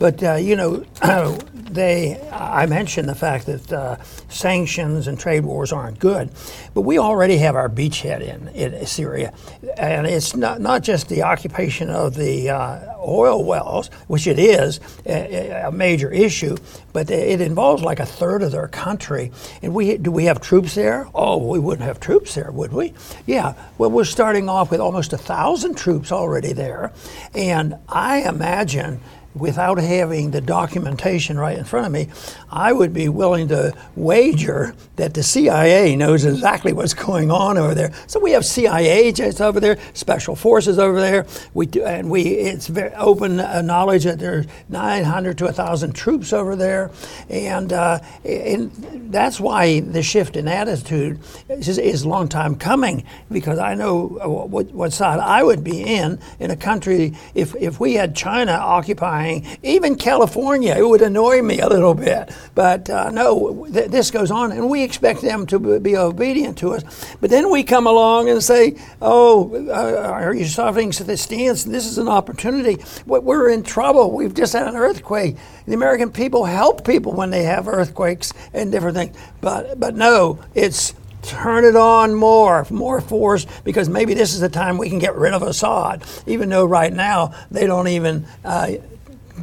But 0.00 0.22
uh, 0.22 0.34
you 0.36 0.56
know, 0.56 0.76
they 1.54 2.18
I 2.32 2.64
mentioned 2.66 3.08
the 3.08 3.14
fact 3.14 3.46
that 3.46 3.70
uh, 3.70 4.02
sanctions 4.30 5.06
and 5.06 5.20
trade 5.20 5.44
wars 5.44 5.72
aren't 5.72 5.98
good, 5.98 6.30
but 6.72 6.80
we 6.80 6.98
already 6.98 7.36
have 7.36 7.54
our 7.54 7.68
beachhead 7.68 8.22
in 8.22 8.48
in 8.48 8.86
Syria, 8.86 9.34
and 9.76 10.06
it's 10.06 10.34
not 10.34 10.58
not 10.58 10.82
just 10.82 11.10
the 11.10 11.22
occupation 11.22 11.90
of 11.90 12.14
the 12.14 12.48
uh, 12.48 12.94
oil 12.98 13.44
wells, 13.44 13.88
which 14.06 14.26
it 14.26 14.38
is 14.38 14.80
a, 15.04 15.66
a, 15.66 15.70
major 15.70 16.10
issue, 16.10 16.56
but 16.94 17.10
it 17.10 17.42
involves 17.42 17.82
like 17.82 18.00
a 18.00 18.06
third 18.06 18.42
of 18.42 18.52
their 18.52 18.68
country. 18.68 19.30
And 19.62 19.74
we 19.74 19.98
do 19.98 20.10
we 20.10 20.24
have 20.24 20.40
troops 20.40 20.74
there? 20.74 21.08
Oh, 21.14 21.36
we 21.36 21.58
wouldn't 21.58 21.86
have 21.86 22.00
troops 22.00 22.34
there, 22.34 22.50
would 22.50 22.72
we? 22.72 22.94
Yeah. 23.26 23.52
Well, 23.76 23.90
we're 23.90 24.04
starting 24.04 24.48
off 24.48 24.70
with 24.70 24.80
almost 24.80 25.12
a 25.12 25.18
thousand 25.18 25.76
troops 25.76 26.10
already 26.10 26.54
there, 26.54 26.90
and 27.34 27.76
I 27.86 28.22
imagine 28.22 29.00
without 29.34 29.78
having 29.78 30.32
the 30.32 30.40
documentation 30.40 31.38
right 31.38 31.56
in 31.56 31.64
front 31.64 31.86
of 31.86 31.92
me, 31.92 32.08
I 32.50 32.72
would 32.72 32.92
be 32.92 33.08
willing 33.08 33.48
to 33.48 33.72
wager 33.94 34.74
that 34.96 35.14
the 35.14 35.22
CIA 35.22 35.94
knows 35.94 36.24
exactly 36.24 36.72
what's 36.72 36.94
going 36.94 37.30
on 37.30 37.56
over 37.56 37.74
there. 37.74 37.92
So 38.06 38.18
we 38.18 38.32
have 38.32 38.44
CIA 38.44 38.88
agents 38.88 39.40
over 39.40 39.60
there, 39.60 39.78
special 39.94 40.34
forces 40.34 40.78
over 40.78 41.00
there. 41.00 41.26
We 41.54 41.66
do, 41.66 41.84
and 41.84 42.10
we 42.10 42.22
it's 42.22 42.66
very 42.66 42.92
open 42.94 43.40
uh, 43.40 43.62
knowledge 43.62 44.04
that 44.04 44.18
there's 44.18 44.46
900 44.68 45.38
to 45.38 45.44
1,000 45.44 45.94
troops 45.94 46.32
over 46.32 46.56
there, 46.56 46.90
and 47.28 47.72
uh, 47.72 48.00
and 48.24 48.72
that's 49.12 49.38
why 49.38 49.80
the 49.80 50.02
shift 50.02 50.36
in 50.36 50.48
attitude 50.48 51.20
is, 51.48 51.78
is 51.78 52.02
a 52.02 52.08
long 52.08 52.28
time 52.28 52.56
coming 52.56 53.04
because 53.30 53.58
I 53.58 53.74
know 53.74 54.06
what, 54.06 54.66
what 54.72 54.92
side 54.92 55.20
I 55.20 55.42
would 55.42 55.62
be 55.62 55.82
in 55.82 56.18
in 56.40 56.50
a 56.50 56.56
country 56.56 57.16
if 57.34 57.54
if 57.56 57.78
we 57.78 57.94
had 57.94 58.16
China 58.16 58.52
occupying 58.52 59.19
even 59.62 59.96
California. 59.96 60.74
It 60.76 60.86
would 60.86 61.02
annoy 61.02 61.42
me 61.42 61.60
a 61.60 61.68
little 61.68 61.94
bit. 61.94 62.32
But 62.54 62.88
uh, 62.90 63.10
no, 63.10 63.66
th- 63.72 63.90
this 63.90 64.10
goes 64.10 64.30
on, 64.30 64.52
and 64.52 64.68
we 64.68 64.82
expect 64.82 65.22
them 65.22 65.46
to 65.46 65.80
be 65.80 65.96
obedient 65.96 66.58
to 66.58 66.74
us. 66.74 66.84
But 67.20 67.30
then 67.30 67.50
we 67.50 67.62
come 67.62 67.86
along 67.86 68.28
and 68.28 68.42
say, 68.42 68.76
oh, 69.00 69.54
uh, 69.68 70.10
are 70.10 70.34
you 70.34 70.44
softening 70.44 70.90
the 70.90 71.16
stance? 71.16 71.64
This 71.64 71.86
is 71.86 71.98
an 71.98 72.08
opportunity. 72.08 72.82
We're 73.06 73.50
in 73.50 73.62
trouble. 73.62 74.12
We've 74.12 74.34
just 74.34 74.52
had 74.52 74.66
an 74.66 74.76
earthquake. 74.76 75.36
The 75.66 75.74
American 75.74 76.10
people 76.10 76.44
help 76.44 76.86
people 76.86 77.12
when 77.12 77.30
they 77.30 77.44
have 77.44 77.68
earthquakes 77.68 78.32
and 78.52 78.72
different 78.72 78.96
things. 78.96 79.16
But, 79.40 79.78
but 79.78 79.94
no, 79.94 80.38
it's 80.54 80.94
turn 81.22 81.64
it 81.64 81.76
on 81.76 82.14
more, 82.14 82.66
more 82.70 83.00
force, 83.00 83.46
because 83.64 83.88
maybe 83.88 84.14
this 84.14 84.32
is 84.32 84.40
the 84.40 84.48
time 84.48 84.78
we 84.78 84.88
can 84.88 84.98
get 84.98 85.14
rid 85.16 85.34
of 85.34 85.42
Assad, 85.42 86.02
even 86.26 86.48
though 86.48 86.64
right 86.64 86.92
now 86.92 87.34
they 87.50 87.66
don't 87.66 87.88
even 87.88 88.26
uh, 88.44 88.72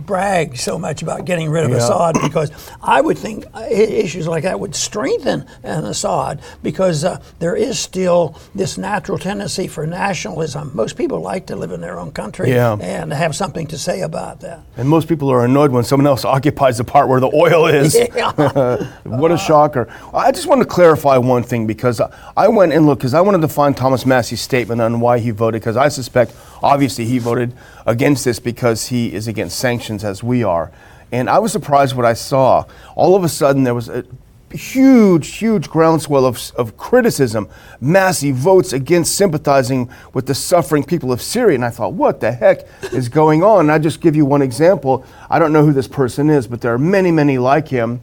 brag 0.07 0.57
so 0.57 0.79
much 0.79 1.03
about 1.03 1.25
getting 1.25 1.49
rid 1.51 1.65
of 1.65 1.71
yeah. 1.71 1.77
Assad 1.77 2.15
because 2.23 2.49
I 2.81 3.01
would 3.01 3.17
think 3.17 3.45
issues 3.69 4.27
like 4.27 4.43
that 4.43 4.59
would 4.59 4.73
strengthen 4.73 5.45
an 5.61 5.85
Assad 5.85 6.41
because 6.63 7.03
uh, 7.03 7.21
there 7.37 7.55
is 7.55 7.77
still 7.77 8.39
this 8.55 8.77
natural 8.77 9.19
tendency 9.19 9.67
for 9.67 9.85
nationalism. 9.85 10.71
Most 10.73 10.97
people 10.97 11.19
like 11.19 11.45
to 11.47 11.55
live 11.55 11.71
in 11.71 11.81
their 11.81 11.99
own 11.99 12.11
country 12.11 12.49
yeah. 12.49 12.77
and 12.79 13.13
have 13.13 13.35
something 13.35 13.67
to 13.67 13.77
say 13.77 14.01
about 14.01 14.39
that. 14.39 14.61
And 14.77 14.89
most 14.89 15.07
people 15.07 15.29
are 15.29 15.45
annoyed 15.45 15.71
when 15.71 15.83
someone 15.83 16.07
else 16.07 16.25
occupies 16.25 16.77
the 16.77 16.85
part 16.85 17.09
where 17.09 17.19
the 17.19 17.31
oil 17.31 17.67
is. 17.67 17.95
What 19.03 19.31
a 19.31 19.37
shocker. 19.37 19.87
I 20.13 20.31
just 20.31 20.47
want 20.47 20.61
to 20.61 20.67
clarify 20.67 21.17
one 21.17 21.43
thing 21.43 21.67
because 21.67 22.01
I 22.35 22.47
went 22.47 22.71
and 22.71 22.85
looked 22.85 23.01
because 23.01 23.13
I 23.13 23.21
wanted 23.21 23.41
to 23.41 23.47
find 23.47 23.75
Thomas 23.75 24.05
Massie's 24.05 24.41
statement 24.41 24.79
on 24.79 24.99
why 24.99 25.19
he 25.19 25.31
voted 25.31 25.61
because 25.61 25.75
I 25.75 25.89
suspect 25.89 26.33
obviously 26.61 27.05
he 27.05 27.19
voted 27.19 27.53
against 27.85 28.25
this 28.25 28.39
because 28.39 28.87
he 28.87 29.13
is 29.13 29.27
against 29.27 29.57
sanctions 29.59 30.03
as 30.03 30.23
we 30.23 30.43
are. 30.43 30.71
And 31.11 31.29
I 31.29 31.39
was 31.39 31.51
surprised 31.51 31.95
what 31.95 32.05
I 32.05 32.13
saw. 32.13 32.65
All 32.95 33.15
of 33.15 33.23
a 33.23 33.29
sudden, 33.29 33.63
there 33.63 33.75
was 33.75 33.87
a 33.87 34.03
huge, 34.51 35.35
huge 35.35 35.69
groundswell 35.69 36.25
of, 36.25 36.51
of 36.55 36.77
criticism, 36.77 37.49
massive 37.81 38.35
votes 38.35 38.73
against 38.73 39.15
sympathizing 39.15 39.89
with 40.13 40.25
the 40.25 40.35
suffering 40.35 40.83
people 40.83 41.11
of 41.11 41.21
Syria. 41.21 41.55
And 41.55 41.65
I 41.65 41.69
thought, 41.69 41.93
what 41.93 42.19
the 42.19 42.31
heck 42.31 42.61
is 42.93 43.09
going 43.09 43.43
on? 43.43 43.61
And 43.61 43.71
I 43.71 43.79
just 43.79 44.01
give 44.01 44.15
you 44.15 44.25
one 44.25 44.41
example. 44.41 45.05
I 45.29 45.39
don't 45.39 45.53
know 45.53 45.65
who 45.65 45.73
this 45.73 45.87
person 45.87 46.29
is, 46.29 46.47
but 46.47 46.61
there 46.61 46.73
are 46.73 46.79
many, 46.79 47.11
many 47.11 47.37
like 47.37 47.67
him. 47.67 48.01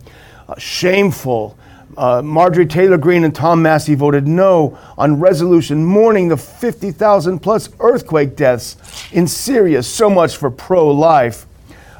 Uh, 0.49 0.54
shameful, 0.58 1.56
uh, 1.96 2.22
Marjorie 2.22 2.66
Taylor 2.66 2.98
Greene 2.98 3.24
and 3.24 3.34
Tom 3.34 3.62
Massie 3.62 3.94
voted 3.94 4.26
no 4.26 4.78
on 4.98 5.20
resolution 5.20 5.84
mourning 5.84 6.28
the 6.28 6.36
50,000 6.36 7.38
plus 7.38 7.68
earthquake 7.80 8.36
deaths 8.36 8.76
in 9.12 9.26
Syria. 9.26 9.82
So 9.82 10.10
much 10.10 10.36
for 10.36 10.50
pro 10.50 10.90
life. 10.90 11.46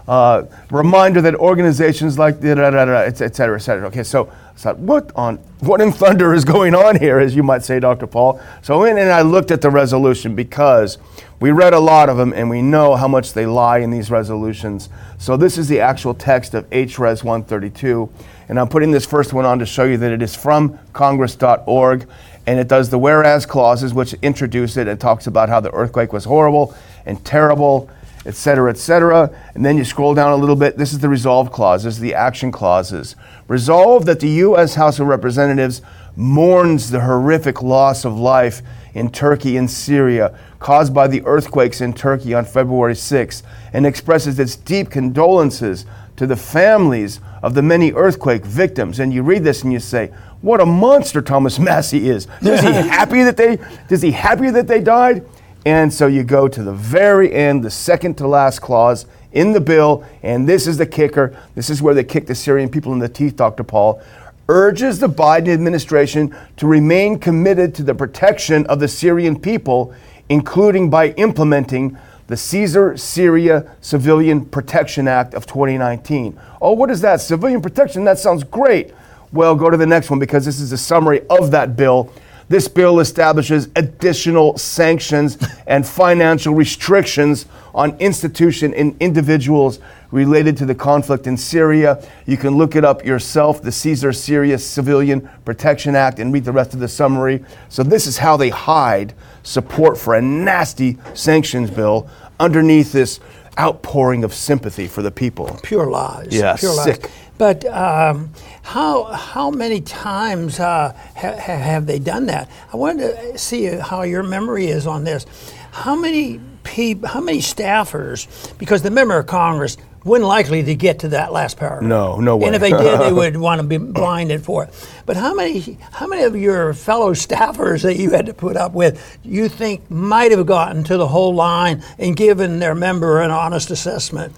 Uh, 0.07 0.45
reminder 0.71 1.23
that 1.23 1.35
organizations 1.37 2.19
like 2.19 2.39
da, 2.41 2.51
et 2.51 3.17
cetera, 3.17 3.57
et 3.57 3.63
cetera. 3.63 3.87
Okay, 3.87 4.03
so 4.03 4.31
Thought, 4.57 4.79
what 4.79 5.13
on 5.15 5.37
what 5.61 5.81
in 5.81 5.93
thunder 5.93 6.33
is 6.33 6.45
going 6.45 6.75
on 6.75 6.99
here, 6.99 7.19
as 7.19 7.35
you 7.35 7.43
might 7.43 7.65
say, 7.65 7.81
Dr. 7.81 8.07
Paul? 8.07 8.41
So 8.63 8.85
and 8.85 8.99
I 8.99 9.23
looked 9.23 9.51
at 9.51 9.61
the 9.61 9.71
resolution 9.71 10.35
because 10.35 10.99
we 11.41 11.51
read 11.51 11.75
a 11.75 11.81
lot 11.81 12.09
of 12.09 12.17
them 12.17 12.33
and 12.33 12.49
we 12.49 12.63
know 12.63 12.95
how 12.95 13.09
much 13.09 13.33
they 13.33 13.45
lie 13.45 13.79
in 13.79 13.91
these 13.91 14.11
resolutions. 14.11 14.89
So 15.19 15.37
this 15.37 15.59
is 15.59 15.69
the 15.69 15.81
actual 15.81 16.15
text 16.15 16.55
of 16.55 16.69
HRES 16.71 17.25
132. 17.25 18.09
And 18.49 18.59
I'm 18.59 18.69
putting 18.69 18.91
this 18.91 19.05
first 19.05 19.33
one 19.33 19.45
on 19.45 19.59
to 19.59 19.67
show 19.67 19.85
you 19.85 19.97
that 19.99 20.13
it 20.13 20.23
is 20.23 20.35
from 20.35 20.79
congress.org 20.93 22.07
and 22.47 22.61
it 22.61 22.69
does 22.69 22.91
the 22.91 22.99
whereas 22.99 23.47
clauses, 23.47 23.93
which 23.93 24.15
introduce 24.15 24.77
it 24.77 24.87
and 24.87 25.01
talks 25.01 25.27
about 25.27 25.49
how 25.49 25.61
the 25.61 25.73
earthquake 25.73 26.13
was 26.13 26.25
horrible 26.25 26.75
and 27.07 27.23
terrible, 27.25 27.91
et 28.27 28.35
cetera, 28.35 28.71
et 28.71 28.79
cetera. 28.79 29.31
And 29.55 29.65
then 29.65 29.77
you 29.77 29.85
scroll 29.85 30.15
down 30.15 30.33
a 30.33 30.37
little 30.37 30.57
bit. 30.57 30.77
This 30.77 30.93
is 30.93 31.01
the 31.01 31.09
resolve 31.09 31.51
clauses, 31.53 31.99
the 31.99 32.15
action 32.15 32.51
clauses. 32.51 33.17
Resolve 33.49 34.07
that 34.07 34.21
the 34.21 34.29
U.S. 34.29 34.75
House 34.75 34.99
of 34.99 35.07
Representatives 35.07 35.83
mourns 36.17 36.91
the 36.91 37.01
horrific 37.01 37.63
loss 37.63 38.05
of 38.05 38.19
life 38.19 38.63
in 38.95 39.11
Turkey 39.11 39.57
and 39.57 39.71
Syria 39.71 40.39
caused 40.61 40.95
by 40.95 41.09
the 41.09 41.23
earthquakes 41.27 41.81
in 41.81 41.93
Turkey 41.93 42.33
on 42.33 42.45
February 42.45 42.95
6 42.95 43.43
and 43.73 43.85
expresses 43.85 44.39
its 44.39 44.57
deep 44.57 44.89
condolences 44.89 45.85
to 46.17 46.27
the 46.27 46.37
families 46.37 47.21
of 47.43 47.55
the 47.55 47.63
many 47.63 47.93
earthquake 47.93 48.45
victims. 48.45 49.01
And 49.01 49.13
you 49.13 49.23
read 49.23 49.43
this 49.43 49.65
and 49.65 49.73
you 49.73 49.81
say, 49.81 50.13
what 50.41 50.61
a 50.61 50.67
monster 50.67 51.21
Thomas 51.21 51.59
Massie 51.59 52.09
is. 52.09 52.29
Is 52.43 52.61
he 52.61 52.67
happy 52.89 53.23
that 53.23 53.37
they 53.37 53.59
is 53.91 54.03
he 54.03 54.13
happy 54.13 54.51
that 54.51 54.69
they 54.69 54.81
died? 54.81 55.27
And 55.65 55.93
so 55.93 56.07
you 56.07 56.25
go 56.25 56.47
to 56.47 56.63
the 56.63 56.75
very 56.75 57.33
end, 57.33 57.65
the 57.65 57.71
second 57.71 58.19
to 58.19 58.27
last 58.27 58.61
clause 58.61 59.07
in 59.33 59.53
the 59.53 59.61
bill, 59.61 60.05
and 60.23 60.49
this 60.49 60.67
is 60.67 60.77
the 60.77 60.87
kicker. 60.87 61.37
This 61.55 61.71
is 61.71 61.81
where 61.81 61.95
they 61.95 62.05
kick 62.05 62.27
the 62.27 62.35
Syrian 62.35 62.69
people 62.69 62.93
in 62.93 62.99
the 62.99 63.09
teeth, 63.09 63.37
Dr. 63.37 63.65
Paul. 63.65 64.01
Urges 64.49 64.99
the 64.99 65.09
Biden 65.09 65.49
administration 65.49 66.37
to 66.59 66.67
remain 66.67 67.19
committed 67.19 67.75
to 67.77 67.83
the 67.83 67.95
protection 67.95 68.67
of 68.67 68.79
the 68.79 68.89
Syrian 68.89 69.41
people, 69.41 69.95
including 70.29 70.91
by 70.91 71.09
implementing 71.13 71.97
the 72.27 72.37
Caesar 72.37 72.97
Syria 72.97 73.75
Civilian 73.81 74.45
Protection 74.45 75.09
Act 75.09 75.35
of 75.35 75.47
2019. 75.47 76.39
Oh, 76.61 76.73
what 76.73 76.91
is 76.91 77.01
that? 77.01 77.21
Civilian 77.21 77.61
protection? 77.61 78.05
That 78.05 78.19
sounds 78.19 78.45
great. 78.45 78.93
Well, 79.33 79.55
go 79.55 79.69
to 79.69 79.77
the 79.77 79.87
next 79.87 80.11
one 80.11 80.19
because 80.19 80.45
this 80.45 80.61
is 80.61 80.73
a 80.73 80.79
summary 80.79 81.23
of 81.29 81.51
that 81.51 81.77
bill. 81.77 82.13
This 82.49 82.69
bill 82.69 83.01
establishes 83.01 83.69
additional 83.77 84.59
sanctions 84.59 85.39
and 85.67 85.87
financial 85.87 86.55
restrictions 86.55 87.47
on 87.75 87.97
institutions 87.99 88.75
and 88.77 88.97
individuals 89.01 89.81
related 90.11 90.57
to 90.59 90.67
the 90.67 90.75
conflict 90.75 91.27
in 91.27 91.37
Syria. 91.37 92.07
You 92.27 92.37
can 92.37 92.57
look 92.57 92.77
it 92.77 92.85
up 92.85 93.05
yourself, 93.05 93.63
the 93.63 93.73
Caesar 93.73 94.13
Syria 94.13 94.59
Civilian 94.59 95.29
Protection 95.45 95.97
Act, 95.97 96.21
and 96.21 96.33
read 96.33 96.45
the 96.45 96.53
rest 96.53 96.75
of 96.75 96.81
the 96.81 96.89
summary. 96.89 97.45
So, 97.69 97.83
this 97.83 98.07
is 98.07 98.19
how 98.19 98.37
they 98.37 98.51
hide 98.51 99.15
support 99.43 99.99
for 99.99 100.15
a 100.15 100.23
nasty 100.23 100.99
sanctions 101.15 101.71
bill 101.71 102.09
underneath 102.39 102.93
this 102.93 103.21
outpouring 103.59 104.25
of 104.25 104.33
sympathy 104.35 104.87
for 104.87 105.03
the 105.03 105.11
people. 105.11 105.59
Pure 105.63 105.91
lies. 105.91 106.29
Yeah, 106.31 106.57
Pure 106.57 106.73
sick. 106.75 107.03
Lies. 107.03 107.13
But 107.37 107.65
um, 107.67 108.33
how 108.65 109.05
how 109.05 109.51
many 109.51 109.83
times 109.83 110.59
uh, 110.59 110.93
ha- 111.15 111.37
have 111.37 111.87
they 111.87 111.99
done 111.99 112.27
that? 112.27 112.51
I 112.73 112.77
wanted 112.77 113.15
to 113.33 113.39
see 113.39 113.67
how 113.67 114.03
your 114.03 114.23
memory 114.23 114.67
is 114.67 114.87
on 114.87 115.05
this. 115.05 115.27
How 115.71 115.95
many 115.95 116.41
people, 116.63 117.09
how 117.09 117.21
many 117.21 117.39
staffers? 117.39 118.27
Because 118.59 118.83
the 118.83 118.91
member 118.91 119.19
of 119.19 119.27
Congress 119.27 119.77
wouldn't 120.05 120.27
likely 120.29 120.63
to 120.63 120.75
get 120.75 121.01
to 121.01 121.09
that 121.09 121.33
last 121.33 121.57
paragraph. 121.59 121.83
No, 121.89 122.21
no 122.21 122.37
way. 122.37 122.47
And 122.47 122.55
if 122.55 122.61
they 122.61 122.71
did, 122.71 123.01
they 123.01 123.13
would 123.21 123.37
want 123.37 123.61
to 123.61 123.67
be 123.67 123.79
blinded 123.79 124.43
for 124.45 124.65
it. 124.65 124.89
But 125.07 125.17
how 125.17 125.35
many, 125.35 125.79
how 125.93 126.07
many 126.07 126.25
of 126.25 126.37
your 126.37 126.75
fellow 126.75 127.13
staffers 127.13 127.83
that 127.83 127.97
you 127.97 128.11
had 128.11 128.27
to 128.27 128.35
put 128.35 128.57
up 128.57 128.73
with, 128.73 129.19
you 129.23 129.49
think 129.49 129.91
might 129.91 130.31
have 130.31 130.47
gotten 130.47 130.85
to 130.85 130.97
the 130.97 131.09
whole 131.09 131.35
line 131.35 131.83
and 131.99 132.17
given 132.17 132.59
their 132.59 132.75
member 132.75 133.21
an 133.21 133.31
honest 133.31 133.71
assessment? 133.71 134.35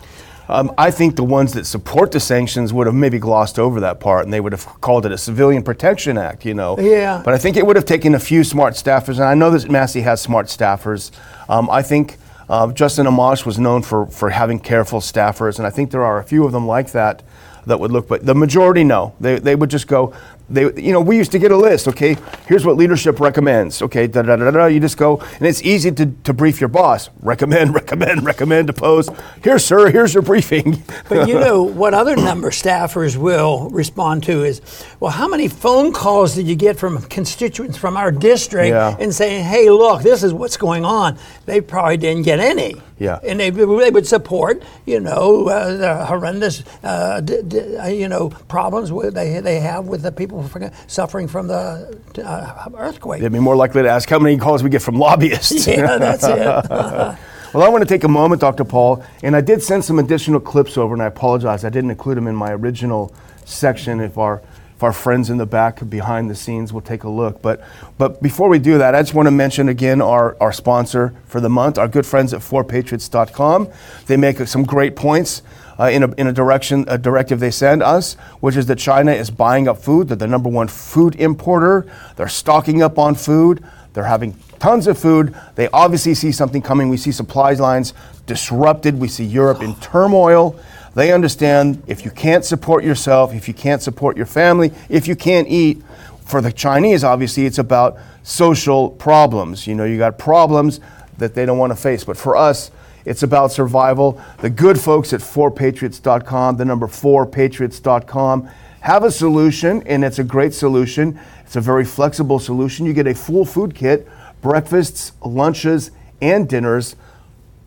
Um, 0.49 0.73
I 0.79 0.91
think 0.91 1.17
the 1.17 1.25
ones 1.25 1.53
that 1.55 1.67
support 1.67 2.13
the 2.13 2.21
sanctions 2.21 2.73
would 2.73 2.87
have 2.87 2.95
maybe 2.95 3.19
glossed 3.19 3.59
over 3.59 3.81
that 3.81 4.01
part 4.01 4.25
and 4.25 4.33
they 4.33 4.41
would 4.41 4.53
have 4.53 4.65
called 4.81 5.05
it 5.07 5.13
a 5.13 5.19
Civilian 5.19 5.63
Protection 5.63 6.17
Act, 6.17 6.45
you 6.45 6.55
know. 6.55 6.79
Yeah. 6.79 7.21
But 7.25 7.35
I 7.35 7.39
think 7.39 7.57
it 7.57 7.67
would 7.67 7.77
have 7.77 7.85
taken 7.85 8.15
a 8.15 8.21
few 8.21 8.45
smart 8.45 8.75
staffers, 8.75 9.15
and 9.15 9.25
I 9.25 9.35
know 9.35 9.51
that 9.51 9.69
Massie 9.71 10.03
has 10.03 10.21
smart 10.21 10.47
staffers. 10.47 11.11
Um, 11.49 11.69
I 11.71 11.83
think 11.83 12.17
uh, 12.49 12.71
Justin 12.73 13.07
Amash 13.07 13.45
was 13.45 13.59
known 13.59 13.83
for, 13.83 14.07
for 14.07 14.31
having 14.31 14.61
careful 14.61 15.01
staffers, 15.01 15.59
and 15.59 15.67
I 15.67 15.71
think 15.71 15.91
there 15.91 16.05
are 16.05 16.19
a 16.19 16.25
few 16.25 16.45
of 16.45 16.53
them 16.53 16.67
like 16.67 16.93
that 16.93 17.23
that 17.67 17.81
would 17.81 17.91
look, 17.91 18.07
but 18.07 18.25
the 18.25 18.35
majority 18.35 18.85
no. 18.85 19.15
They, 19.21 19.41
they 19.41 19.57
would 19.57 19.71
just 19.71 19.89
go, 19.89 20.15
they, 20.49 20.63
you 20.81 20.93
know, 20.93 21.01
we 21.01 21.17
used 21.17 21.33
to 21.33 21.39
get 21.39 21.51
a 21.51 21.57
list. 21.57 21.89
Okay, 21.89 22.17
here's 22.47 22.65
what 22.65 22.77
leadership 22.77 23.19
recommends. 23.19 23.83
Okay, 23.83 24.07
da 24.07 24.23
da 24.23 24.37
da 24.37 24.51
da. 24.51 24.67
You 24.67 24.79
just 24.79 24.97
go, 24.97 25.19
and 25.19 25.43
it's 25.43 25.63
easy 25.63 25.91
to, 25.93 26.07
to 26.25 26.33
brief 26.33 26.61
your 26.61 26.69
boss. 26.69 27.11
Recommend, 27.21 27.75
recommend, 27.81 28.25
recommend, 28.25 28.71
oppose. 28.71 29.09
Here, 29.43 29.59
sir. 29.59 29.91
Here's 29.91 30.15
your 30.15 30.23
briefing. 30.23 30.83
But 31.09 31.29
you 31.29 31.35
know 31.41 31.63
what 31.65 31.95
other 31.95 32.15
number 32.15 32.51
staffers 32.51 33.17
will 33.17 33.69
respond 33.71 34.23
to 34.25 34.45
is, 34.45 34.61
well, 35.01 35.11
how 35.11 35.27
many 35.27 35.49
phone 35.49 35.93
calls 35.93 36.35
did 36.37 36.47
you 36.47 36.55
get 36.55 36.77
from 36.79 37.03
constituents 37.03 37.77
from 37.77 37.97
our 37.97 38.13
district 38.13 38.69
Yeah. 38.69 38.97
and 39.01 39.13
saying, 39.15 39.45
hey, 39.45 39.69
look, 39.71 40.03
this 40.03 40.23
is 40.23 40.33
what's 40.33 40.57
going 40.57 40.85
on? 40.85 41.19
They 41.47 41.61
probably 41.61 41.97
didn't 41.97 42.23
get 42.23 42.39
any. 42.39 42.77
Yeah. 42.99 43.19
And 43.23 43.39
they, 43.41 43.51
they 43.51 43.91
would 43.91 44.07
support, 44.07 44.63
you 44.87 45.01
know, 45.01 45.49
uh, 45.49 45.77
the 45.77 46.07
horrendous, 46.07 46.65
uh, 46.83 47.21
d- 47.21 47.43
d- 47.47 47.77
uh, 47.77 47.89
you 47.89 48.09
know, 48.09 48.31
problems 48.49 48.91
they, 49.13 49.41
they 49.41 49.61
have 49.61 49.87
with 49.87 50.03
the 50.03 50.13
people 50.13 50.49
suffering 50.87 51.29
from 51.29 51.49
the 51.49 51.99
uh, 52.25 52.69
earthquake. 52.77 53.21
They'd 53.21 53.33
be 53.33 53.39
more 53.39 53.57
likely 53.57 53.83
to 53.83 53.89
ask 53.89 54.09
how 54.09 54.19
many 54.19 54.39
calls 54.39 54.63
we 54.63 54.71
get 54.71 54.83
from 54.83 54.99
lobbyists. 54.99 55.67
Yeah, 55.77 55.99
that's 55.99 56.25
it. 56.25 57.19
Well, 57.55 57.65
I 57.65 57.69
want 57.71 57.83
to 57.83 57.89
take 57.89 58.05
a 58.05 58.09
moment, 58.09 58.43
Dr. 58.43 58.65
Paul, 58.65 59.03
and 59.23 59.35
I 59.35 59.41
did 59.41 59.63
send 59.63 59.83
some 59.83 59.99
additional 59.99 60.41
clips 60.41 60.77
over, 60.77 60.93
and 60.93 61.03
I 61.03 61.07
apologize. 61.07 61.65
I 61.65 61.71
didn't 61.71 61.91
include 61.91 62.19
them 62.19 62.27
in 62.27 62.35
my 62.37 62.51
original 62.53 63.15
section. 63.47 64.01
If 64.01 64.19
our 64.19 64.43
if 64.77 64.83
our 64.83 64.93
friends 64.93 65.31
in 65.31 65.39
the 65.39 65.47
back 65.47 65.89
behind 65.89 66.29
the 66.29 66.35
scenes 66.35 66.71
will 66.71 66.83
take 66.83 67.05
a 67.05 67.09
look. 67.09 67.41
But 67.41 67.63
but 67.97 68.23
before 68.23 68.51
we 68.51 68.59
do 68.59 68.77
that, 68.77 68.95
I 68.95 69.01
just 69.01 69.15
want 69.15 69.27
to 69.27 69.31
mention 69.31 69.71
again 69.71 70.03
our, 70.03 70.37
our 70.39 70.53
sponsor 70.53 71.15
for 71.25 71.41
the 71.41 71.49
month, 71.49 71.79
our 71.79 71.89
good 71.89 72.05
friends 72.05 72.35
at 72.35 72.41
4patriots.com. 72.41 73.69
They 74.07 74.19
make 74.19 74.39
some 74.47 74.65
great 74.65 74.95
points. 74.95 75.43
Uh, 75.79 75.91
in, 75.91 76.03
a, 76.03 76.15
in 76.15 76.27
a 76.27 76.33
direction, 76.33 76.87
a 76.89 76.97
directive 76.97 77.39
they 77.39 77.51
send 77.51 77.83
us, 77.83 78.15
which 78.41 78.57
is 78.57 78.65
that 78.65 78.79
China 78.79 79.13
is 79.13 79.31
buying 79.31 79.69
up 79.69 79.77
food. 79.77 80.09
They're 80.09 80.17
the 80.17 80.27
number 80.27 80.49
one 80.49 80.69
food 80.69 81.15
importer. 81.17 81.87
They're 82.17 82.29
stocking 82.29 82.81
up 82.81 82.99
on 82.99 83.15
food. 83.15 83.63
They're 83.93 84.05
having 84.05 84.39
tons 84.59 84.87
of 84.87 84.99
food. 84.99 85.35
They 85.55 85.69
obviously 85.75 86.15
see 86.15 86.33
something 86.33 86.63
coming. 86.63 86.89
We 86.89 86.97
see 86.97 87.13
supply 87.13 87.53
lines 87.53 87.93
disrupted. 88.25 88.99
We 88.99 89.09
see 89.09 89.25
Europe 89.25 89.61
in 89.63 89.75
turmoil. 89.77 90.59
They 90.97 91.13
understand 91.13 91.83
if 91.87 92.07
you 92.07 92.11
can't 92.11 92.43
support 92.43 92.83
yourself, 92.83 93.35
if 93.35 93.49
you 93.49 93.53
can't 93.53 93.83
support 93.83 94.17
your 94.17 94.25
family, 94.25 94.73
if 94.89 95.07
you 95.07 95.15
can't 95.15 95.47
eat, 95.47 95.83
for 96.25 96.41
the 96.41 96.51
Chinese, 96.51 97.05
obviously, 97.05 97.45
it's 97.45 97.59
about 97.59 97.99
social 98.23 98.89
problems. 98.91 99.67
You 99.67 99.75
know, 99.75 99.85
you 99.85 99.99
got 99.99 100.19
problems 100.19 100.81
that 101.19 101.35
they 101.35 101.45
don't 101.45 101.59
want 101.59 101.71
to 101.71 101.77
face. 101.77 102.03
But 102.03 102.17
for 102.17 102.35
us, 102.35 102.71
it's 103.05 103.23
about 103.23 103.53
survival. 103.53 104.19
The 104.39 104.49
good 104.49 104.81
folks 104.81 105.13
at 105.13 105.21
4patriots.com, 105.21 106.57
the 106.57 106.65
number 106.65 106.87
4patriots.com, 106.87 108.49
have 108.81 109.05
a 109.05 109.11
solution, 109.11 109.83
and 109.87 110.03
it's 110.03 110.19
a 110.19 110.25
great 110.25 110.55
solution. 110.55 111.21
It's 111.45 111.57
a 111.57 111.61
very 111.61 111.85
flexible 111.85 112.39
solution. 112.39 112.87
You 112.87 112.95
get 112.95 113.07
a 113.07 113.15
full 113.15 113.45
food 113.45 113.75
kit, 113.75 114.09
breakfasts, 114.41 115.13
lunches, 115.23 115.91
and 116.23 116.49
dinners, 116.49 116.97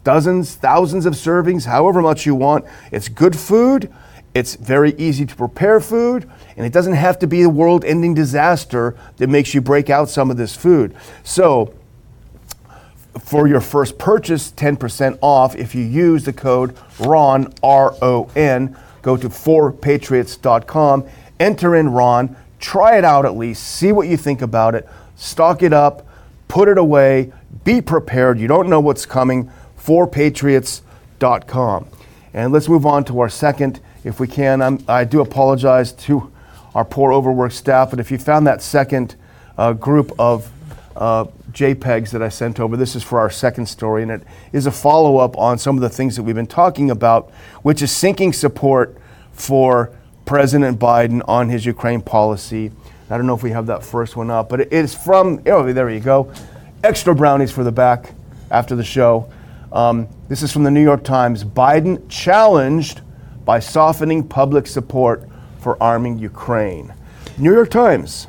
dozens, 0.03 0.55
thousands 0.55 1.05
of 1.05 1.13
servings, 1.13 1.65
however 1.65 2.01
much 2.01 2.25
you 2.25 2.35
want. 2.35 2.65
It's 2.91 3.09
good 3.09 3.37
food. 3.37 3.91
It's 4.33 4.55
very 4.55 4.93
easy 4.93 5.25
to 5.25 5.35
prepare 5.35 5.79
food, 5.79 6.29
and 6.55 6.65
it 6.65 6.71
doesn't 6.71 6.93
have 6.93 7.17
to 7.19 7.27
be 7.27 7.41
a 7.41 7.49
world 7.49 7.83
ending 7.83 8.13
disaster 8.13 8.95
that 9.17 9.27
makes 9.27 9.53
you 9.53 9.61
break 9.61 9.89
out 9.89 10.09
some 10.09 10.29
of 10.29 10.37
this 10.37 10.55
food. 10.55 10.95
So, 11.23 11.73
for 13.19 13.47
your 13.47 13.59
first 13.59 13.97
purchase, 13.97 14.51
10% 14.51 15.17
off 15.21 15.55
if 15.55 15.73
you 15.73 15.83
use 15.83 16.25
the 16.25 16.33
code 16.33 16.77
RON, 16.99 17.53
R 17.63 17.95
O 18.01 18.29
N. 18.35 18.77
Go 19.01 19.17
to 19.17 19.29
4patriots.com, 19.29 21.05
enter 21.39 21.75
in 21.75 21.89
RON, 21.89 22.35
try 22.59 22.97
it 22.97 23.05
out 23.05 23.25
at 23.25 23.35
least, 23.35 23.63
see 23.63 23.91
what 23.91 24.07
you 24.07 24.17
think 24.17 24.41
about 24.41 24.75
it, 24.75 24.87
stock 25.15 25.63
it 25.63 25.73
up, 25.73 26.07
put 26.47 26.67
it 26.67 26.77
away, 26.77 27.31
be 27.63 27.81
prepared. 27.81 28.39
You 28.39 28.47
don't 28.47 28.69
know 28.69 28.79
what's 28.79 29.05
coming. 29.05 29.49
4patriots.com. 29.79 31.87
And 32.33 32.53
let's 32.53 32.69
move 32.69 32.85
on 32.85 33.03
to 33.05 33.19
our 33.19 33.29
second, 33.29 33.79
if 34.03 34.19
we 34.19 34.27
can. 34.27 34.61
I'm, 34.61 34.83
I 34.87 35.03
do 35.03 35.21
apologize 35.21 35.91
to 35.93 36.31
our 36.75 36.85
poor 36.85 37.11
overworked 37.11 37.55
staff, 37.55 37.89
but 37.89 37.99
if 37.99 38.11
you 38.11 38.19
found 38.19 38.45
that 38.45 38.61
second 38.61 39.15
uh, 39.57 39.73
group 39.73 40.11
of 40.19 40.51
uh, 40.95 41.25
JPEGs 41.51 42.11
that 42.11 42.21
I 42.21 42.29
sent 42.29 42.59
over. 42.59 42.77
This 42.77 42.95
is 42.95 43.03
for 43.03 43.19
our 43.19 43.29
second 43.29 43.67
story, 43.67 44.03
and 44.03 44.11
it 44.11 44.23
is 44.51 44.65
a 44.65 44.71
follow 44.71 45.17
up 45.17 45.37
on 45.37 45.57
some 45.57 45.75
of 45.75 45.81
the 45.81 45.89
things 45.89 46.15
that 46.15 46.23
we've 46.23 46.35
been 46.35 46.45
talking 46.45 46.91
about, 46.91 47.31
which 47.61 47.81
is 47.81 47.91
sinking 47.91 48.33
support 48.33 48.97
for 49.31 49.91
President 50.25 50.77
Biden 50.77 51.21
on 51.27 51.49
his 51.49 51.65
Ukraine 51.65 52.01
policy. 52.01 52.71
I 53.09 53.17
don't 53.17 53.25
know 53.25 53.33
if 53.33 53.41
we 53.41 53.51
have 53.51 53.67
that 53.67 53.83
first 53.83 54.15
one 54.15 54.29
up, 54.29 54.49
but 54.49 54.59
it 54.59 54.73
is 54.73 54.93
from, 54.93 55.41
oh, 55.47 55.71
there 55.71 55.89
you 55.89 55.99
go. 55.99 56.31
Extra 56.83 57.15
brownies 57.15 57.51
for 57.51 57.63
the 57.63 57.71
back 57.71 58.13
after 58.51 58.75
the 58.75 58.83
show. 58.83 59.31
Um, 59.71 60.07
this 60.27 60.41
is 60.41 60.51
from 60.51 60.63
the 60.63 60.71
New 60.71 60.81
York 60.81 61.03
Times. 61.03 61.43
Biden 61.43 62.01
challenged 62.09 63.01
by 63.45 63.59
softening 63.59 64.27
public 64.27 64.65
support 64.65 65.29
for 65.59 65.81
arming 65.81 66.17
Ukraine. 66.17 66.93
New 67.37 67.53
York 67.53 67.69
Times. 67.69 68.27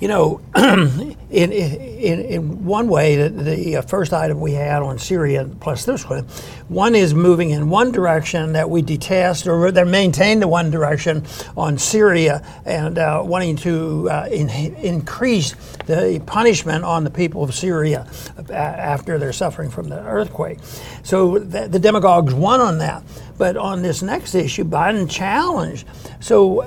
You 0.00 0.08
know, 0.08 0.40
in, 0.56 1.52
in, 1.52 2.20
in 2.20 2.64
one 2.64 2.88
way, 2.88 3.16
the, 3.16 3.28
the 3.28 3.76
uh, 3.76 3.82
first 3.82 4.12
item 4.12 4.40
we 4.40 4.52
had 4.52 4.82
on 4.82 4.98
Syria, 4.98 5.48
plus 5.60 5.84
this 5.84 6.08
one, 6.08 6.24
one 6.68 6.94
is 6.94 7.14
moving 7.14 7.50
in 7.50 7.70
one 7.70 7.92
direction 7.92 8.52
that 8.54 8.68
we 8.68 8.82
detest, 8.82 9.46
or 9.46 9.70
they 9.70 9.84
maintain 9.84 10.40
the 10.40 10.48
one 10.48 10.70
direction 10.70 11.24
on 11.56 11.78
Syria 11.78 12.44
and 12.64 12.98
uh, 12.98 13.22
wanting 13.24 13.56
to 13.56 14.10
uh, 14.10 14.28
in, 14.30 14.48
increase 14.48 15.54
the 15.86 16.20
punishment 16.26 16.84
on 16.84 17.04
the 17.04 17.10
people 17.10 17.44
of 17.44 17.54
Syria 17.54 18.06
after 18.50 19.18
they're 19.18 19.32
suffering 19.32 19.70
from 19.70 19.88
the 19.88 20.00
earthquake. 20.00 20.58
So 21.02 21.38
the, 21.38 21.68
the 21.68 21.78
demagogues 21.78 22.34
won 22.34 22.60
on 22.60 22.78
that. 22.78 23.02
But 23.36 23.56
on 23.56 23.82
this 23.82 24.02
next 24.02 24.34
issue, 24.34 24.64
Biden 24.64 25.10
challenged. 25.10 25.86
So 26.20 26.62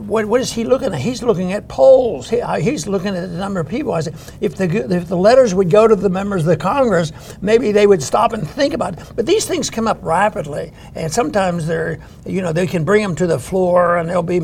what, 0.00 0.24
what 0.24 0.40
is 0.40 0.52
he 0.52 0.64
looking 0.64 0.92
at? 0.92 1.00
He's 1.00 1.22
looking 1.22 1.52
at 1.52 1.68
polls. 1.68 2.30
He, 2.30 2.40
uh, 2.40 2.56
he's 2.56 2.86
looking 2.86 3.14
at 3.14 3.30
the 3.30 3.36
number 3.36 3.60
of 3.60 3.68
people. 3.68 3.92
I 3.92 4.00
said, 4.00 4.14
if 4.40 4.56
the 4.56 4.64
if 4.94 5.08
the 5.08 5.16
letters 5.16 5.54
would 5.54 5.70
go 5.70 5.86
to 5.86 5.94
the 5.94 6.08
members 6.08 6.42
of 6.42 6.48
the 6.48 6.56
Congress, 6.56 7.12
maybe 7.40 7.72
they 7.72 7.86
would 7.86 8.02
stop 8.02 8.32
and 8.32 8.48
think 8.48 8.74
about 8.74 8.98
it. 8.98 9.12
But 9.14 9.26
these 9.26 9.44
things 9.44 9.70
come 9.70 9.86
up 9.86 9.98
rapidly, 10.02 10.72
and 10.94 11.12
sometimes 11.12 11.66
they're 11.66 11.98
you 12.24 12.42
know 12.42 12.52
they 12.52 12.66
can 12.66 12.84
bring 12.84 13.02
them 13.02 13.14
to 13.16 13.26
the 13.26 13.38
floor, 13.38 13.96
and 13.98 14.08
there'll 14.08 14.22
be 14.22 14.40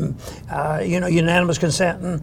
uh, 0.51 0.81
you 0.83 0.99
know 0.99 1.07
unanimous 1.07 1.57
consent, 1.57 2.01
and 2.01 2.21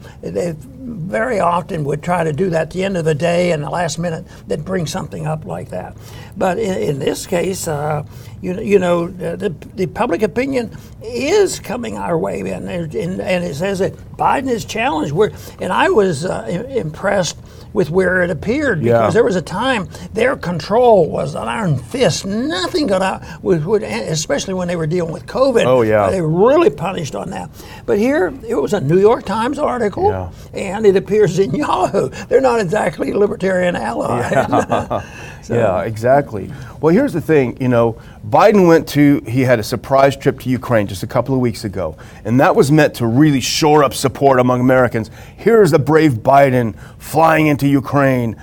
very 0.80 1.40
often 1.40 1.84
would 1.84 2.02
try 2.02 2.24
to 2.24 2.32
do 2.32 2.48
that 2.50 2.62
at 2.62 2.70
the 2.70 2.82
end 2.82 2.96
of 2.96 3.04
the 3.04 3.14
day 3.14 3.52
and 3.52 3.62
the 3.62 3.68
last 3.68 3.98
minute 3.98 4.24
they'd 4.46 4.64
bring 4.64 4.86
something 4.86 5.26
up 5.26 5.44
like 5.44 5.68
that. 5.68 5.96
But 6.36 6.58
in, 6.58 6.78
in 6.78 6.98
this 6.98 7.26
case, 7.26 7.68
uh, 7.68 8.04
you, 8.40 8.58
you 8.60 8.78
know, 8.78 9.08
the, 9.08 9.50
the 9.74 9.86
public 9.86 10.22
opinion 10.22 10.74
is 11.02 11.60
coming 11.60 11.98
our 11.98 12.16
way, 12.16 12.40
and, 12.40 12.70
and, 12.70 12.94
and 12.94 13.44
it 13.44 13.54
says 13.54 13.80
that 13.80 13.92
Biden 14.16 14.48
is 14.48 14.64
challenged. 14.64 15.12
We're, 15.12 15.32
and 15.60 15.72
I 15.72 15.90
was 15.90 16.24
uh, 16.24 16.46
impressed 16.70 17.36
with 17.72 17.90
where 17.90 18.22
it 18.22 18.30
appeared 18.30 18.82
because 18.82 19.04
Yeah. 19.06 19.10
there 19.10 19.24
was 19.24 19.36
a 19.36 19.42
time 19.42 19.88
their 20.12 20.36
control 20.36 21.08
was 21.08 21.34
an 21.34 21.48
iron 21.48 21.76
fist. 21.76 22.24
Nothing 22.26 22.86
got 22.86 23.02
out, 23.02 23.22
would, 23.42 23.82
especially 23.82 24.54
when 24.54 24.68
they 24.68 24.76
were 24.76 24.86
dealing 24.86 25.12
with 25.12 25.26
COVID. 25.26 25.64
Oh, 25.66 25.82
yeah. 25.82 26.10
They 26.10 26.20
were 26.20 26.28
really 26.48 26.70
punished 26.70 27.14
on 27.14 27.30
that. 27.30 27.50
But 27.86 27.98
here, 27.98 28.32
it 28.48 28.54
was 28.54 28.72
a 28.72 28.80
New 28.80 28.98
York 28.98 29.24
Times 29.24 29.58
article, 29.58 30.08
Yeah. 30.10 30.28
and 30.54 30.86
it 30.86 30.96
appears 30.96 31.38
in 31.38 31.54
Yahoo. 31.54 32.08
They're 32.28 32.40
not 32.40 32.60
exactly 32.60 33.12
libertarian 33.12 33.76
allies. 33.76 34.30
Yeah, 34.32 35.02
exactly. 35.82 36.52
Well, 36.80 36.94
here's 36.94 37.12
the 37.12 37.20
thing. 37.20 37.56
You 37.60 37.68
know, 37.68 38.00
Biden 38.28 38.66
went 38.66 38.88
to, 38.88 39.20
he 39.26 39.42
had 39.42 39.58
a 39.58 39.62
surprise 39.62 40.16
trip 40.16 40.40
to 40.40 40.50
Ukraine 40.50 40.86
just 40.86 41.02
a 41.02 41.06
couple 41.06 41.34
of 41.34 41.40
weeks 41.40 41.64
ago, 41.64 41.96
and 42.24 42.38
that 42.40 42.54
was 42.54 42.70
meant 42.70 42.94
to 42.96 43.06
really 43.06 43.40
shore 43.40 43.82
up 43.82 43.94
support 43.94 44.38
among 44.38 44.60
Americans. 44.60 45.10
Here's 45.36 45.70
the 45.70 45.78
brave 45.78 46.14
Biden 46.14 46.78
flying 46.98 47.46
into 47.46 47.66
Ukraine, 47.66 48.36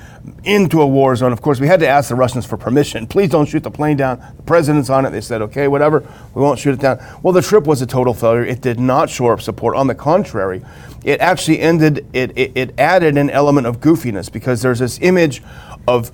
into 0.44 0.82
a 0.82 0.88
war 0.88 1.16
zone. 1.16 1.32
Of 1.32 1.42
course, 1.42 1.60
we 1.60 1.68
had 1.68 1.80
to 1.82 1.88
ask 1.88 2.10
the 2.10 2.16
Russians 2.16 2.46
for 2.46 2.58
permission. 2.58 3.08
Please 3.08 3.30
don't 3.30 3.46
shoot 3.46 3.64
the 3.64 3.72
plane 3.72 3.98
down. 3.98 4.20
The 4.38 4.44
president's 4.44 4.90
on 4.90 5.06
it. 5.06 5.12
They 5.12 5.22
said, 5.22 5.42
okay, 5.44 5.68
whatever, 5.68 6.04
we 6.34 6.42
won't 6.42 6.60
shoot 6.60 6.74
it 6.74 6.80
down. 6.80 7.00
Well, 7.24 7.34
the 7.34 7.42
trip 7.42 7.66
was 7.66 7.82
a 7.82 7.86
total 7.86 8.14
failure. 8.14 8.44
It 8.44 8.62
did 8.62 8.80
not 8.80 9.10
shore 9.10 9.34
up 9.34 9.42
support. 9.42 9.76
On 9.76 9.88
the 9.88 9.96
contrary, 9.96 10.64
it 11.04 11.20
actually 11.22 11.60
ended, 11.60 12.06
it, 12.14 12.38
it, 12.38 12.52
it 12.56 12.80
added 12.80 13.18
an 13.18 13.30
element 13.30 13.68
of 13.68 13.80
goofiness 13.80 14.32
because 14.32 14.62
there's 14.62 14.80
this 14.80 15.00
image 15.02 15.42
of 15.88 16.12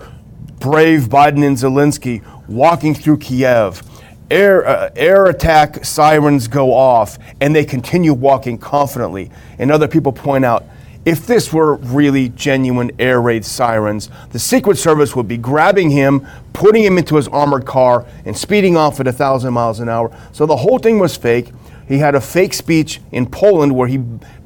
brave 0.64 1.10
Biden 1.10 1.46
and 1.46 1.58
Zelensky 1.58 2.24
walking 2.48 2.96
through 2.96 3.18
Kiev. 3.18 3.84
Air, 4.32 4.66
uh, 4.66 4.90
air 4.96 5.26
attack 5.26 5.84
sirens 5.84 6.48
go 6.48 6.74
off, 6.74 7.20
and 7.42 7.54
they 7.54 7.66
continue 7.66 8.14
walking 8.14 8.58
confidently. 8.58 9.30
And 9.60 9.70
other 9.70 9.90
people 9.90 10.14
point 10.14 10.46
out 10.46 10.64
if 11.04 11.28
this 11.28 11.52
were 11.52 11.76
really 11.76 12.30
genuine 12.30 12.92
air 12.98 13.22
raid 13.22 13.44
sirens, 13.44 14.10
the 14.32 14.40
Secret 14.40 14.78
Service 14.78 15.18
would 15.18 15.28
be 15.28 15.36
grabbing 15.36 15.90
him, 15.90 16.26
putting 16.54 16.82
him 16.82 16.98
into 16.98 17.18
his 17.18 17.28
armored 17.28 17.66
car, 17.66 18.06
and 18.24 18.36
speeding 18.36 18.78
off 18.78 19.02
at 19.02 19.06
1,000 19.06 19.54
miles 19.54 19.82
an 19.82 19.90
hour. 19.90 20.18
So 20.32 20.46
the 20.46 20.56
whole 20.56 20.80
thing 20.80 20.98
was 20.98 21.18
fake. 21.18 21.48
He 21.90 21.96
He 21.96 22.00
had 22.00 22.16
a 22.16 22.22
fake 22.22 22.54
speech 22.54 23.02
in 23.12 23.26
Poland 23.26 23.76
where 23.76 23.90
he 23.90 24.02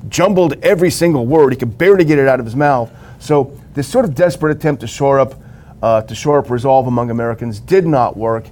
jumbled 0.10 0.56
every 0.64 0.90
single 0.90 1.28
word. 1.28 1.54
He 1.54 1.60
could 1.60 1.78
barely 1.78 2.06
get 2.06 2.18
it 2.18 2.28
out 2.28 2.40
of 2.40 2.46
his 2.48 2.56
mouth. 2.56 2.90
So 3.20 3.52
this 3.76 3.88
sort 3.88 4.06
of 4.06 4.16
desperate 4.16 4.58
attempt 4.58 4.82
to 4.82 4.88
shore 4.88 5.20
up, 5.20 5.36
uh, 5.82 6.02
to 6.02 6.16
shore 6.16 6.40
up 6.40 6.50
resolve 6.50 6.88
among 6.88 7.10
Americans 7.10 7.60
did 7.60 7.86
not 7.86 8.18
work. 8.18 8.46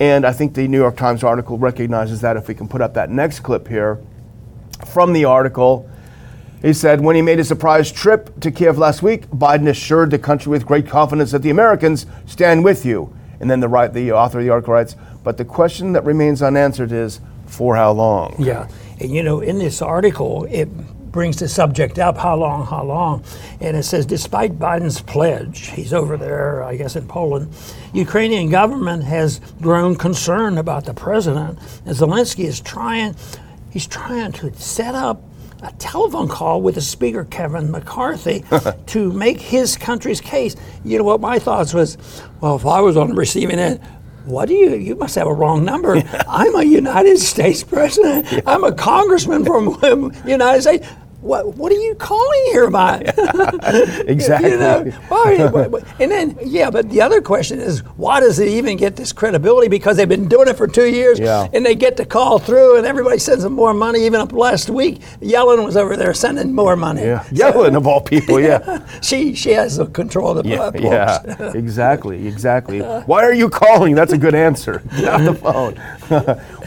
And 0.00 0.24
I 0.24 0.32
think 0.32 0.54
the 0.54 0.68
New 0.68 0.78
York 0.78 0.96
Times 0.96 1.24
article 1.24 1.58
recognizes 1.58 2.20
that. 2.20 2.36
If 2.36 2.48
we 2.48 2.54
can 2.54 2.68
put 2.68 2.80
up 2.80 2.94
that 2.94 3.10
next 3.10 3.40
clip 3.40 3.66
here 3.66 4.00
from 4.86 5.12
the 5.12 5.24
article. 5.24 5.88
He 6.62 6.72
said, 6.72 7.00
when 7.00 7.14
he 7.14 7.22
made 7.22 7.38
a 7.38 7.44
surprise 7.44 7.92
trip 7.92 8.40
to 8.40 8.50
Kiev 8.50 8.78
last 8.78 9.02
week, 9.02 9.28
Biden 9.28 9.68
assured 9.68 10.10
the 10.10 10.18
country 10.18 10.50
with 10.50 10.66
great 10.66 10.88
confidence 10.88 11.30
that 11.30 11.42
the 11.42 11.50
Americans 11.50 12.06
stand 12.26 12.64
with 12.64 12.84
you. 12.84 13.14
And 13.40 13.48
then 13.48 13.60
the, 13.60 13.68
right, 13.68 13.92
the 13.92 14.10
author 14.10 14.38
of 14.38 14.44
the 14.44 14.50
article 14.50 14.74
writes, 14.74 14.96
but 15.22 15.36
the 15.36 15.44
question 15.44 15.92
that 15.92 16.04
remains 16.04 16.42
unanswered 16.42 16.90
is, 16.90 17.20
for 17.46 17.76
how 17.76 17.92
long? 17.92 18.34
Yeah. 18.38 18.68
And 19.00 19.10
you 19.14 19.22
know, 19.22 19.40
in 19.40 19.58
this 19.58 19.80
article, 19.80 20.46
it 20.50 20.68
brings 21.18 21.38
the 21.38 21.48
subject 21.48 21.98
up 21.98 22.16
how 22.16 22.36
long, 22.36 22.64
how 22.64 22.84
long. 22.84 23.24
And 23.60 23.76
it 23.76 23.82
says, 23.82 24.06
despite 24.06 24.56
Biden's 24.56 25.00
pledge, 25.00 25.70
he's 25.70 25.92
over 25.92 26.16
there, 26.16 26.62
I 26.62 26.76
guess, 26.76 26.94
in 26.94 27.08
Poland, 27.08 27.52
Ukrainian 27.92 28.50
government 28.50 29.02
has 29.02 29.40
grown 29.60 29.96
concerned 29.96 30.60
about 30.60 30.84
the 30.84 30.94
president. 30.94 31.58
And 31.84 31.96
Zelensky 31.96 32.44
is 32.44 32.60
trying, 32.60 33.16
he's 33.72 33.88
trying 33.88 34.30
to 34.30 34.54
set 34.54 34.94
up 34.94 35.20
a 35.64 35.72
telephone 35.72 36.28
call 36.28 36.62
with 36.62 36.76
the 36.76 36.80
speaker 36.80 37.24
Kevin 37.24 37.72
McCarthy 37.72 38.44
to 38.86 39.12
make 39.12 39.40
his 39.40 39.76
country's 39.76 40.20
case. 40.20 40.54
You 40.84 40.98
know 40.98 41.04
what 41.04 41.20
my 41.20 41.40
thoughts 41.40 41.74
was? 41.74 41.98
Well, 42.40 42.54
if 42.54 42.64
I 42.64 42.80
was 42.80 42.96
on 42.96 43.16
receiving 43.16 43.58
end, 43.58 43.80
what 44.24 44.46
do 44.46 44.54
you? 44.54 44.76
You 44.76 44.94
must 44.94 45.16
have 45.16 45.26
a 45.26 45.34
wrong 45.34 45.64
number. 45.64 45.96
Yeah. 45.96 46.22
I'm 46.28 46.54
a 46.54 46.62
United 46.62 47.18
States 47.18 47.64
president. 47.64 48.30
Yeah. 48.30 48.40
I'm 48.46 48.62
a 48.62 48.72
congressman 48.72 49.44
from 49.44 49.72
the 49.80 50.22
United 50.26 50.62
States 50.62 50.86
what 51.20 51.56
what 51.56 51.72
are 51.72 51.76
you 51.76 51.96
calling 51.96 52.44
here 52.52 52.64
about? 52.64 53.02
exactly. 54.08 54.50
you 54.50 54.58
know, 54.58 55.82
and 55.98 56.10
then 56.10 56.38
yeah, 56.44 56.70
but 56.70 56.88
the 56.90 57.00
other 57.00 57.20
question 57.20 57.58
is 57.58 57.80
why 57.96 58.20
does 58.20 58.38
it 58.38 58.48
even 58.48 58.76
get 58.76 58.94
this 58.94 59.12
credibility? 59.12 59.68
Because 59.68 59.96
they've 59.96 60.08
been 60.08 60.28
doing 60.28 60.46
it 60.46 60.56
for 60.56 60.68
two 60.68 60.86
years, 60.86 61.18
yeah. 61.18 61.48
and 61.52 61.66
they 61.66 61.74
get 61.74 61.96
to 61.96 62.04
call 62.04 62.38
through, 62.38 62.76
and 62.76 62.86
everybody 62.86 63.18
sends 63.18 63.42
them 63.42 63.54
more 63.54 63.74
money. 63.74 64.06
Even 64.06 64.20
up 64.20 64.32
last 64.32 64.70
week, 64.70 65.00
Yellen 65.20 65.64
was 65.64 65.76
over 65.76 65.96
there 65.96 66.14
sending 66.14 66.54
more 66.54 66.76
money. 66.76 67.02
Yeah, 67.02 67.22
so, 67.22 67.34
Yellen 67.34 67.76
of 67.76 67.86
all 67.88 68.00
people, 68.00 68.38
yeah. 68.38 68.86
she 69.02 69.34
she 69.34 69.50
has 69.50 69.76
the 69.78 69.86
control 69.86 70.38
of 70.38 70.44
the 70.44 70.50
yeah, 70.50 70.70
yeah, 70.74 71.52
exactly, 71.54 72.28
exactly. 72.28 72.80
Why 72.80 73.24
are 73.24 73.34
you 73.34 73.50
calling? 73.50 73.96
That's 73.96 74.12
a 74.12 74.18
good 74.18 74.36
answer. 74.36 74.82
Get 74.96 75.08
off 75.08 75.24
the 75.24 75.34
phone. 75.34 75.74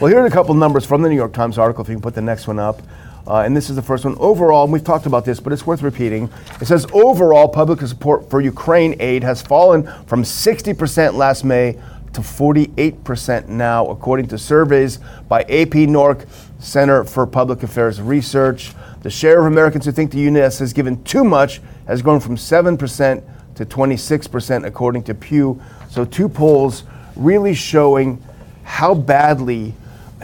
well, 0.00 0.10
here 0.10 0.20
are 0.20 0.26
a 0.26 0.30
couple 0.30 0.54
numbers 0.54 0.84
from 0.84 1.00
the 1.00 1.08
New 1.08 1.16
York 1.16 1.32
Times 1.32 1.56
article. 1.56 1.82
If 1.82 1.88
you 1.88 1.94
can 1.94 2.02
put 2.02 2.14
the 2.14 2.20
next 2.20 2.46
one 2.46 2.58
up. 2.58 2.82
Uh, 3.26 3.40
and 3.40 3.56
this 3.56 3.70
is 3.70 3.76
the 3.76 3.82
first 3.82 4.04
one. 4.04 4.16
Overall, 4.18 4.64
and 4.64 4.72
we've 4.72 4.84
talked 4.84 5.06
about 5.06 5.24
this, 5.24 5.40
but 5.40 5.52
it's 5.52 5.66
worth 5.66 5.82
repeating. 5.82 6.28
It 6.60 6.66
says 6.66 6.86
overall 6.92 7.48
public 7.48 7.80
support 7.80 8.28
for 8.28 8.40
Ukraine 8.40 8.96
aid 9.00 9.22
has 9.22 9.40
fallen 9.40 9.84
from 10.06 10.22
60% 10.22 11.14
last 11.14 11.44
May 11.44 11.78
to 12.12 12.20
48% 12.20 13.48
now, 13.48 13.86
according 13.86 14.26
to 14.28 14.38
surveys 14.38 14.98
by 15.28 15.42
AP 15.42 15.88
NORC 15.88 16.26
Center 16.58 17.04
for 17.04 17.26
Public 17.26 17.62
Affairs 17.62 18.00
Research. 18.00 18.72
The 19.02 19.10
share 19.10 19.40
of 19.40 19.46
Americans 19.46 19.86
who 19.86 19.92
think 19.92 20.10
the 20.10 20.20
U.S. 20.20 20.58
has 20.58 20.72
given 20.72 21.02
too 21.04 21.24
much 21.24 21.60
has 21.86 22.02
grown 22.02 22.20
from 22.20 22.36
7% 22.36 23.22
to 23.54 23.66
26%, 23.66 24.66
according 24.66 25.02
to 25.04 25.14
Pew. 25.14 25.60
So, 25.90 26.04
two 26.04 26.28
polls 26.28 26.84
really 27.16 27.54
showing 27.54 28.22
how 28.62 28.94
badly 28.94 29.74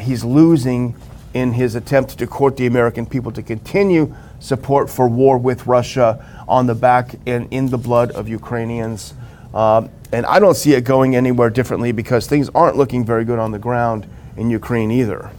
he's 0.01 0.25
losing 0.25 0.95
in 1.39 1.53
his 1.53 1.75
attempt 1.75 2.19
to 2.19 2.27
court 2.27 2.57
the 2.57 2.67
American 2.67 3.07
people 3.07 3.33
to 3.33 3.43
continue 3.43 4.15
support 4.41 4.91
for 4.91 5.09
war 5.09 5.39
with 5.39 5.67
Russia 5.67 6.45
on 6.47 6.67
the 6.67 6.75
back 6.75 7.15
and 7.27 7.53
in 7.53 7.71
the 7.71 7.79
blood 7.79 8.11
of 8.13 8.29
Ukrainians. 8.29 9.15
Um, 9.55 9.91
and 10.13 10.27
I 10.27 10.39
don't 10.39 10.57
see 10.57 10.75
it 10.75 10.85
going 10.85 11.17
anywhere 11.17 11.51
differently 11.51 11.93
because 11.93 12.27
things 12.27 12.51
aren't 12.55 12.77
looking 12.77 13.05
very 13.05 13.25
good 13.25 13.39
on 13.39 13.53
the 13.53 13.59
ground 13.59 14.07
in 14.37 14.51
Ukraine 14.51 14.91
either. 14.91 15.31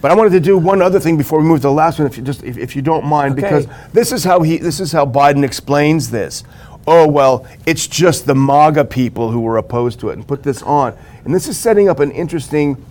But 0.00 0.10
I 0.10 0.14
wanted 0.14 0.30
to 0.30 0.40
do 0.40 0.58
one 0.58 0.82
other 0.82 1.00
thing 1.00 1.16
before 1.16 1.38
we 1.38 1.46
move 1.46 1.60
to 1.60 1.68
the 1.68 1.72
last 1.72 1.98
one, 1.98 2.06
if 2.06 2.18
you 2.18 2.22
just 2.22 2.42
if, 2.44 2.58
if 2.58 2.76
you 2.76 2.82
don't 2.82 3.06
mind, 3.06 3.38
okay. 3.38 3.40
because 3.40 3.66
this 3.92 4.12
is 4.12 4.22
how 4.22 4.42
he 4.42 4.58
this 4.58 4.78
is 4.78 4.92
how 4.92 5.06
Biden 5.06 5.44
explains 5.44 6.10
this. 6.10 6.44
Oh 6.86 7.08
well, 7.08 7.46
it's 7.64 7.86
just 7.86 8.26
the 8.26 8.34
MAGA 8.34 8.84
people 8.84 9.30
who 9.30 9.40
were 9.40 9.56
opposed 9.56 10.00
to 10.00 10.10
it 10.10 10.14
and 10.14 10.28
put 10.28 10.42
this 10.42 10.62
on. 10.62 10.94
And 11.24 11.34
this 11.34 11.48
is 11.48 11.58
setting 11.58 11.88
up 11.88 12.00
an 12.00 12.10
interesting 12.10 12.84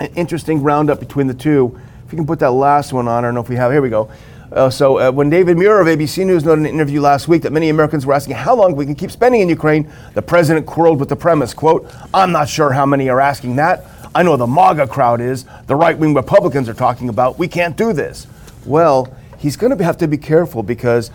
an 0.00 0.14
interesting 0.14 0.62
roundup 0.62 1.00
between 1.00 1.26
the 1.26 1.34
two. 1.34 1.78
If 2.06 2.12
you 2.12 2.16
can 2.16 2.26
put 2.26 2.38
that 2.40 2.52
last 2.52 2.92
one 2.92 3.08
on, 3.08 3.24
I 3.24 3.26
don't 3.26 3.34
know 3.34 3.40
if 3.40 3.48
we 3.48 3.56
have. 3.56 3.72
Here 3.72 3.82
we 3.82 3.90
go. 3.90 4.10
Uh, 4.50 4.70
so 4.70 4.98
uh, 4.98 5.10
when 5.12 5.28
David 5.28 5.58
Muir 5.58 5.80
of 5.80 5.86
ABC 5.86 6.24
News 6.24 6.42
noted 6.44 6.60
in 6.60 6.66
an 6.66 6.72
interview 6.72 7.02
last 7.02 7.28
week 7.28 7.42
that 7.42 7.52
many 7.52 7.68
Americans 7.68 8.06
were 8.06 8.14
asking 8.14 8.36
how 8.36 8.54
long 8.54 8.74
we 8.74 8.86
can 8.86 8.94
keep 8.94 9.10
spending 9.10 9.42
in 9.42 9.48
Ukraine, 9.48 9.90
the 10.14 10.22
president 10.22 10.64
quarreled 10.64 10.98
with 10.98 11.10
the 11.10 11.16
premise, 11.16 11.52
quote, 11.52 11.86
I'm 12.14 12.32
not 12.32 12.48
sure 12.48 12.72
how 12.72 12.86
many 12.86 13.10
are 13.10 13.20
asking 13.20 13.56
that. 13.56 13.84
I 14.14 14.22
know 14.22 14.36
the 14.36 14.46
MAGA 14.46 14.86
crowd 14.86 15.20
is. 15.20 15.44
The 15.66 15.76
right-wing 15.76 16.14
Republicans 16.14 16.68
are 16.68 16.74
talking 16.74 17.10
about 17.10 17.38
we 17.38 17.46
can't 17.46 17.76
do 17.76 17.92
this. 17.92 18.26
Well, 18.64 19.14
he's 19.36 19.56
going 19.56 19.76
to 19.76 19.84
have 19.84 19.98
to 19.98 20.08
be 20.08 20.16
careful 20.16 20.62
because 20.62 21.10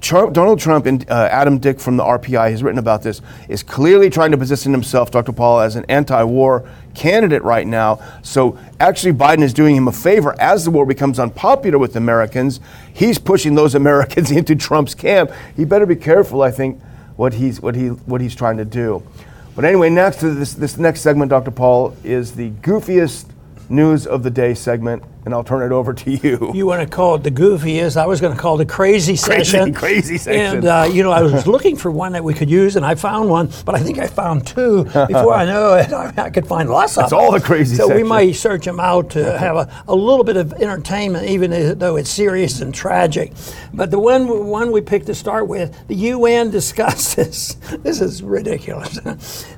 Trump, 0.00 0.34
Donald 0.34 0.58
Trump 0.58 0.86
and 0.86 1.08
uh, 1.10 1.28
Adam 1.30 1.58
Dick 1.58 1.80
from 1.80 1.96
the 1.96 2.02
RPI 2.02 2.50
has 2.50 2.62
written 2.62 2.78
about 2.78 3.02
this, 3.02 3.22
is 3.48 3.62
clearly 3.62 4.10
trying 4.10 4.32
to 4.32 4.38
position 4.38 4.72
himself, 4.72 5.10
Dr. 5.10 5.32
Paul, 5.32 5.60
as 5.60 5.76
an 5.76 5.86
anti 5.88 6.22
war 6.24 6.68
candidate 6.98 7.42
right 7.44 7.66
now. 7.66 8.00
So 8.22 8.58
actually, 8.80 9.12
Biden 9.12 9.42
is 9.42 9.54
doing 9.54 9.76
him 9.76 9.86
a 9.86 9.92
favor. 9.92 10.34
As 10.40 10.64
the 10.64 10.72
war 10.72 10.84
becomes 10.84 11.20
unpopular 11.20 11.78
with 11.78 11.94
Americans, 11.94 12.58
he's 12.92 13.18
pushing 13.18 13.54
those 13.54 13.76
Americans 13.76 14.30
into 14.38 14.56
Trump's 14.56 14.94
camp. 14.94 15.30
He 15.56 15.64
better 15.64 15.86
be 15.86 15.96
careful, 15.96 16.42
I 16.42 16.50
think, 16.50 16.82
what 17.16 17.34
he's, 17.34 17.60
what 17.62 17.76
he, 17.76 17.88
what 17.88 18.20
he's 18.20 18.34
trying 18.34 18.56
to 18.56 18.64
do. 18.64 19.02
But 19.54 19.64
anyway, 19.64 19.90
next 19.90 20.18
to 20.20 20.34
this, 20.34 20.54
this 20.54 20.76
next 20.76 21.00
segment, 21.00 21.30
Dr. 21.30 21.52
Paul, 21.52 21.96
is 22.02 22.32
the 22.32 22.50
goofiest 22.50 23.26
news 23.68 24.06
of 24.06 24.22
the 24.22 24.30
day 24.30 24.54
segment 24.54 25.02
and 25.28 25.34
I'll 25.34 25.44
turn 25.44 25.62
it 25.62 25.74
over 25.74 25.92
to 25.92 26.10
you. 26.10 26.52
You 26.54 26.66
want 26.66 26.80
to 26.80 26.88
call 26.88 27.16
it 27.16 27.22
the 27.22 27.30
goofiest? 27.30 27.98
I 27.98 28.06
was 28.06 28.18
going 28.18 28.34
to 28.34 28.40
call 28.40 28.58
it 28.58 28.64
the 28.64 28.72
crazy 28.72 29.14
session. 29.14 29.74
Crazy, 29.78 30.16
session. 30.16 30.56
And 30.56 30.64
uh, 30.64 30.88
you 30.90 31.02
know, 31.02 31.12
I 31.12 31.20
was 31.20 31.46
looking 31.46 31.76
for 31.76 31.90
one 31.90 32.12
that 32.12 32.24
we 32.24 32.32
could 32.32 32.48
use, 32.48 32.76
and 32.76 32.86
I 32.86 32.94
found 32.94 33.28
one, 33.28 33.50
but 33.66 33.74
I 33.74 33.78
think 33.78 33.98
I 33.98 34.06
found 34.06 34.46
two. 34.46 34.84
Before 34.84 35.34
I 35.34 35.44
know 35.44 35.74
it, 35.74 35.92
I, 35.92 36.14
I 36.16 36.30
could 36.30 36.46
find 36.46 36.70
lots 36.70 36.96
of. 36.96 37.04
It's 37.04 37.12
all 37.12 37.30
the 37.30 37.40
crazy. 37.40 37.76
So 37.76 37.88
section. 37.88 38.02
we 38.02 38.08
might 38.08 38.32
search 38.32 38.64
them 38.64 38.80
out 38.80 39.10
to 39.10 39.38
have 39.38 39.56
a, 39.56 39.84
a 39.86 39.94
little 39.94 40.24
bit 40.24 40.38
of 40.38 40.54
entertainment, 40.54 41.26
even 41.26 41.78
though 41.78 41.96
it's 41.96 42.08
serious 42.08 42.62
and 42.62 42.74
tragic. 42.74 43.34
But 43.74 43.90
the 43.90 43.98
one 43.98 44.46
one 44.46 44.72
we 44.72 44.80
picked 44.80 45.06
to 45.06 45.14
start 45.14 45.46
with, 45.46 45.76
the 45.88 45.96
UN 45.96 46.48
discusses. 46.50 47.56
this 47.82 48.00
is 48.00 48.22
ridiculous. 48.22 48.98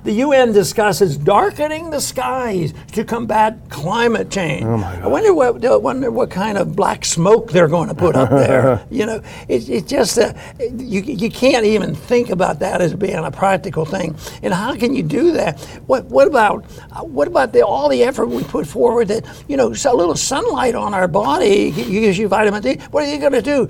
the 0.03 0.13
UN 0.15 0.51
discusses 0.51 1.17
darkening 1.17 1.91
the 1.91 2.01
skies 2.01 2.75
to 2.93 3.05
combat 3.05 3.57
climate 3.69 4.33
change. 4.33 4.65
Oh 4.65 4.77
my 4.77 4.97
God. 4.97 5.05
I 5.05 5.07
wonder 5.07 5.33
what 5.33 5.60
wonder 5.65 6.11
what 6.11 6.31
kind 6.31 6.59
of 6.59 6.75
black 6.77 7.05
smoke 7.05 7.51
they're 7.51 7.69
going 7.69 7.89
to 7.89 7.95
put 7.95 8.17
up 8.17 8.31
there. 8.31 8.85
you 8.91 9.07
know, 9.07 9.23
it's 9.49 9.69
it 9.69 9.87
just 9.87 10.19
uh, 10.19 10.33
you 10.59 11.01
you 11.03 11.31
can't 11.31 11.65
even 11.65 11.95
think 11.95 12.31
about 12.31 12.59
that 12.61 12.81
as 12.81 12.95
being 12.95 13.15
a 13.17 13.31
practical 13.31 13.85
thing. 13.85 14.17
And 14.43 14.53
how 14.53 14.75
can 14.77 14.95
you 14.95 15.03
do 15.03 15.33
that? 15.33 15.61
What 15.87 16.07
what 16.07 16.27
about 16.27 16.65
what 17.03 17.29
about 17.29 17.53
the, 17.53 17.65
all 17.65 17.89
the 17.89 18.03
effort 18.03 18.27
we 18.27 18.43
put 18.45 18.67
forward 18.67 19.09
that 19.09 19.27
you 19.49 19.57
know 19.57 19.69
a 19.69 19.95
little 19.95 20.17
sunlight 20.17 20.75
on 20.75 20.95
our 20.95 21.09
body 21.09 21.71
gives 21.71 22.19
you 22.19 22.29
vitamin 22.29 22.63
D? 22.63 22.77
What 22.91 23.05
are 23.05 23.13
you 23.13 23.19
going 23.19 23.33
to 23.33 23.43
do? 23.43 23.69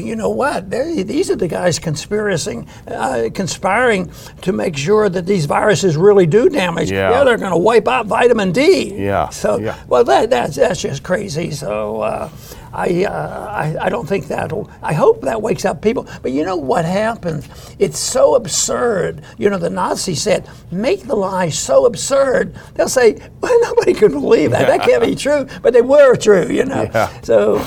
You 0.00 0.16
know 0.16 0.30
what? 0.30 0.70
They're, 0.70 1.04
these 1.04 1.30
are 1.30 1.36
the 1.36 1.48
guys 1.48 1.78
conspiring, 1.78 2.68
uh, 2.86 3.28
conspiring 3.34 4.10
to 4.42 4.52
make 4.52 4.76
sure 4.76 5.08
that 5.08 5.26
these 5.26 5.44
viruses 5.44 5.96
really 5.96 6.26
do 6.26 6.48
damage. 6.48 6.90
Yeah, 6.90 7.10
yeah 7.10 7.24
they're 7.24 7.36
going 7.36 7.52
to 7.52 7.58
wipe 7.58 7.88
out 7.88 8.06
vitamin 8.06 8.52
D. 8.52 8.94
Yeah. 8.94 9.28
So 9.30 9.58
yeah. 9.58 9.82
well, 9.88 10.04
that 10.04 10.30
that's 10.30 10.56
that's 10.56 10.80
just 10.80 11.02
crazy. 11.02 11.25
So 11.28 12.00
uh, 12.02 12.30
I, 12.72 13.04
uh, 13.04 13.46
I, 13.50 13.86
I 13.86 13.88
don't 13.88 14.06
think 14.06 14.28
that'll. 14.28 14.70
I 14.82 14.92
hope 14.92 15.22
that 15.22 15.40
wakes 15.42 15.64
up 15.64 15.82
people. 15.82 16.06
But 16.22 16.32
you 16.32 16.44
know 16.44 16.56
what 16.56 16.84
happens? 16.84 17.48
It's 17.78 17.98
so 17.98 18.34
absurd. 18.34 19.22
You 19.38 19.50
know, 19.50 19.58
the 19.58 19.70
Nazis 19.70 20.22
said, 20.22 20.48
"Make 20.70 21.04
the 21.04 21.16
lie 21.16 21.48
so 21.48 21.86
absurd." 21.86 22.54
They'll 22.74 22.88
say, 22.88 23.18
"Well, 23.40 23.60
nobody 23.62 23.94
can 23.94 24.12
believe 24.12 24.50
that. 24.52 24.66
That 24.66 24.86
can't 24.86 25.02
be 25.02 25.14
true." 25.26 25.46
But 25.62 25.72
they 25.72 25.82
were 25.82 26.16
true. 26.16 26.48
You 26.48 26.64
know. 26.64 26.82
Yeah. 26.82 27.20
So. 27.22 27.64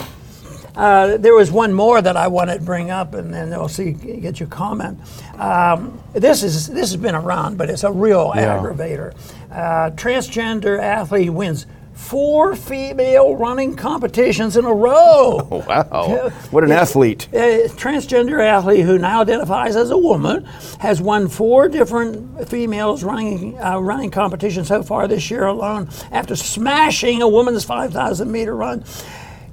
Uh, 0.75 1.17
there 1.17 1.33
was 1.33 1.51
one 1.51 1.73
more 1.73 2.01
that 2.01 2.15
I 2.15 2.27
wanted 2.29 2.59
to 2.59 2.63
bring 2.63 2.89
up, 2.89 3.13
and 3.13 3.33
then 3.33 3.51
I'll 3.51 3.67
see 3.67 3.91
get 3.91 4.39
your 4.39 4.47
comment. 4.47 4.97
Um, 5.37 6.01
this 6.13 6.41
is 6.41 6.67
this 6.67 6.91
has 6.91 6.95
been 6.95 7.15
around, 7.15 7.57
but 7.57 7.69
it's 7.69 7.83
a 7.83 7.91
real 7.91 8.31
yeah. 8.33 8.57
aggravator. 8.57 9.13
Uh, 9.51 9.91
transgender 9.91 10.79
athlete 10.79 11.33
wins 11.33 11.65
four 11.99 12.55
female 12.55 13.35
running 13.35 13.75
competitions 13.75 14.57
in 14.57 14.65
a 14.65 14.73
row. 14.73 15.45
Wow. 15.69 16.31
What 16.49 16.63
an 16.63 16.71
athlete. 16.71 17.27
A 17.33 17.67
transgender 17.69 18.41
athlete 18.41 18.85
who 18.85 18.97
now 18.97 19.21
identifies 19.21 19.75
as 19.75 19.91
a 19.91 19.97
woman 19.97 20.45
has 20.79 21.01
won 21.01 21.27
four 21.27 21.67
different 21.67 22.47
females 22.49 23.03
running 23.03 23.59
uh, 23.61 23.77
running 23.79 24.09
competitions 24.09 24.69
so 24.69 24.81
far 24.81 25.07
this 25.07 25.29
year 25.29 25.45
alone 25.45 25.89
after 26.11 26.35
smashing 26.35 27.21
a 27.21 27.27
woman's 27.27 27.65
5,000 27.65 28.31
meter 28.31 28.55
run 28.55 28.83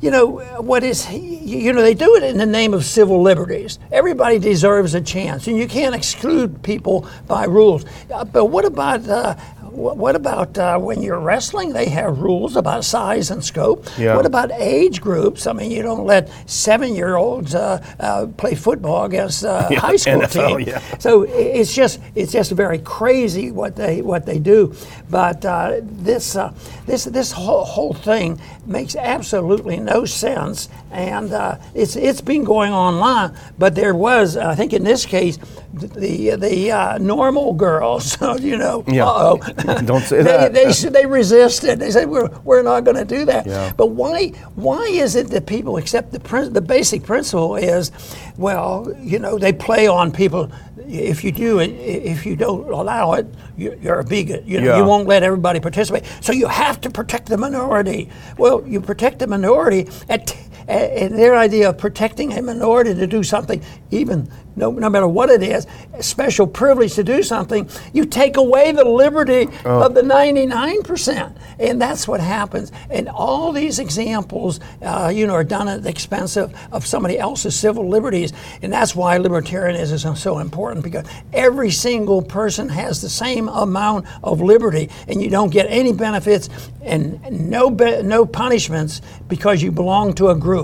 you 0.01 0.11
know 0.11 0.39
what 0.61 0.85
is 0.85 1.11
you 1.11 1.73
know 1.73 1.83
they 1.83 1.95
do 1.95 2.17
it 2.17 2.23
in 2.23 2.37
the 2.37 2.47
name 2.47 2.75
of 2.75 2.85
civil 2.85 3.23
liberties 3.23 3.79
everybody 3.91 4.39
deserves 4.39 4.95
a 4.95 5.01
chance 5.01 5.47
and 5.47 5.57
you 5.57 5.67
can't 5.67 5.95
exclude 5.95 6.63
people 6.63 7.09
by 7.27 7.45
rules 7.45 7.85
uh, 8.13 8.25
but 8.25 8.47
what 8.47 8.65
about 8.65 9.07
uh, 9.09 9.35
what 9.77 10.17
about 10.17 10.57
uh, 10.59 10.79
when 10.79 11.03
you're 11.03 11.21
wrestling? 11.21 11.73
They 11.73 11.89
have 11.91 12.19
rules 12.19 12.57
about 12.57 12.85
size 12.85 13.31
and 13.31 13.45
scope. 13.45 13.87
Yeah. 13.99 14.17
What 14.17 14.27
about 14.27 14.51
age 14.53 15.01
groups? 15.01 15.47
I 15.47 15.53
mean, 15.53 15.71
you 15.71 15.83
don't 15.83 16.07
let 16.07 16.29
seven-year-olds 16.47 17.55
uh, 17.55 17.85
uh, 18.01 18.27
play 18.37 18.55
football 18.55 19.05
against 19.05 19.43
a 19.45 19.69
Yeah, 19.71 19.81
high 19.81 19.97
school 19.97 20.21
NFL, 20.23 20.59
team. 20.59 20.61
yeah. 20.69 20.81
So 20.99 21.23
it's 21.23 21.75
just 21.75 22.01
it's 22.15 22.33
just 22.33 22.53
very 22.53 22.79
crazy 22.79 23.51
what 23.51 23.77
they 23.77 24.03
what 24.03 24.25
they 24.27 24.39
do. 24.39 24.75
But 25.11 25.45
uh, 25.45 25.81
this 25.83 26.37
uh, 26.37 26.53
this 26.87 27.05
this 27.05 27.33
whole, 27.33 27.65
whole 27.65 27.95
thing 27.95 28.41
makes 28.67 28.97
absolutely 28.97 29.79
no 29.79 30.05
sense, 30.05 30.69
and 30.91 31.33
uh, 31.33 31.59
it's 31.75 31.97
it's 31.97 32.21
been 32.21 32.45
going 32.45 32.73
online. 32.73 33.37
But 33.59 33.75
there 33.75 33.95
was, 33.95 34.37
I 34.37 34.55
think, 34.55 34.73
in 34.73 34.85
this 34.85 35.07
case, 35.07 35.39
the 35.75 36.37
the 36.37 36.73
uh, 36.73 36.99
normal 36.99 37.53
girls, 37.55 38.17
you 38.41 38.57
know, 38.57 38.85
Yeah. 38.89 39.07
uh-oh. 39.07 39.37
Don't 39.87 40.02
say 40.02 40.18
they, 40.18 40.22
that. 40.24 40.52
They, 40.52 40.64
s- 40.66 40.83
they 40.83 41.07
resisted. 41.07 41.79
They 41.81 41.90
said, 41.90 42.09
we're, 42.09 42.29
we're 42.44 42.62
not 42.62 42.85
going 42.85 42.96
to 42.96 43.05
do 43.05 43.24
that. 43.26 43.46
Yeah. 43.46 43.72
But 43.76 43.88
why, 43.88 44.29
why 44.55 44.85
is 44.87 45.14
it 45.16 45.29
that 45.29 45.46
people 45.46 45.76
accept 45.76 46.12
the, 46.12 46.48
the 46.50 46.61
basic 46.61 47.02
principle 47.02 47.57
is, 47.57 47.90
well, 48.37 48.92
you 49.00 49.18
know, 49.18 49.38
they 49.38 49.52
play 49.52 49.87
on 49.87 50.12
people. 50.12 50.50
If 50.88 51.24
you 51.24 51.33
do 51.33 51.59
it, 51.59 51.70
if 51.70 52.24
you 52.24 52.37
don't 52.37 52.70
allow 52.70 53.14
it, 53.14 53.26
you- 53.57 53.76
you're 53.83 53.98
a 54.00 54.05
bigot. 54.05 54.44
You, 54.44 54.61
know, 54.61 54.66
Yeah. 54.66 54.76
you 54.79 54.85
won't 54.85 55.09
let 55.09 55.22
everybody 55.22 55.59
participate. 55.61 56.05
So 56.20 56.33
you 56.33 56.46
have 56.46 56.81
to 56.83 56.90
protect 56.90 57.26
the 57.29 57.37
minority. 57.37 58.09
Well, 58.38 58.62
you 58.66 58.81
protect 58.81 59.18
the 59.18 59.26
minority 59.26 59.88
at, 60.09 60.37
and 60.68 61.18
their 61.18 61.37
idea 61.37 61.70
of 61.70 61.79
protecting 61.79 62.33
a 62.33 62.42
minority 62.42 62.94
to 62.94 63.07
do 63.07 63.22
something, 63.22 63.62
even 63.90 64.29
no, 64.57 64.70
no 64.70 64.88
matter 64.88 65.07
what 65.07 65.29
it 65.29 65.42
is, 65.42 65.66
special 66.00 66.46
privilege 66.46 66.94
to 66.94 67.05
do 67.05 67.22
something, 67.22 67.68
you 67.92 68.07
take 68.07 68.38
away 68.38 68.72
the 68.72 68.85
liberty 68.85 69.48
of 69.85 69.94
the 69.94 70.00
99%. 70.00 71.37
And 71.59 71.81
that's 71.81 72.09
what 72.09 72.20
happens. 72.20 72.72
And 72.90 73.09
all 73.09 73.52
these 73.52 73.79
examples, 73.79 74.61
uh, 74.83 75.12
you 75.14 75.26
know, 75.26 75.35
are 75.35 75.44
done 75.44 75.68
at 75.68 75.83
the 75.83 75.90
expense 75.90 76.37
of, 76.37 76.55
of 76.72 76.87
somebody 76.87 77.18
else's 77.18 77.59
civil 77.59 77.88
liberties. 77.88 78.33
And 78.62 78.72
that's 78.72 78.96
why 78.96 79.18
libertarianism 79.18 80.14
is 80.14 80.22
so 80.22 80.38
important 80.38 80.83
because 80.83 81.07
every 81.35 81.70
single 81.70 82.22
person 82.22 82.68
has 82.70 83.02
the 83.02 83.11
same 83.11 83.48
amount 83.48 84.07
of 84.24 84.40
liberty 84.40 84.88
and 85.07 85.22
you 85.22 85.29
don't 85.29 85.50
get 85.50 85.66
any 85.68 85.92
benefits 85.92 86.48
and 86.83 87.20
no, 87.50 87.68
be- 87.68 88.02
no 88.02 88.24
punishments 88.24 89.02
because 89.29 89.62
you 89.62 89.70
belong 89.70 90.14
to 90.14 90.29
a 90.29 90.35
group. 90.35 90.56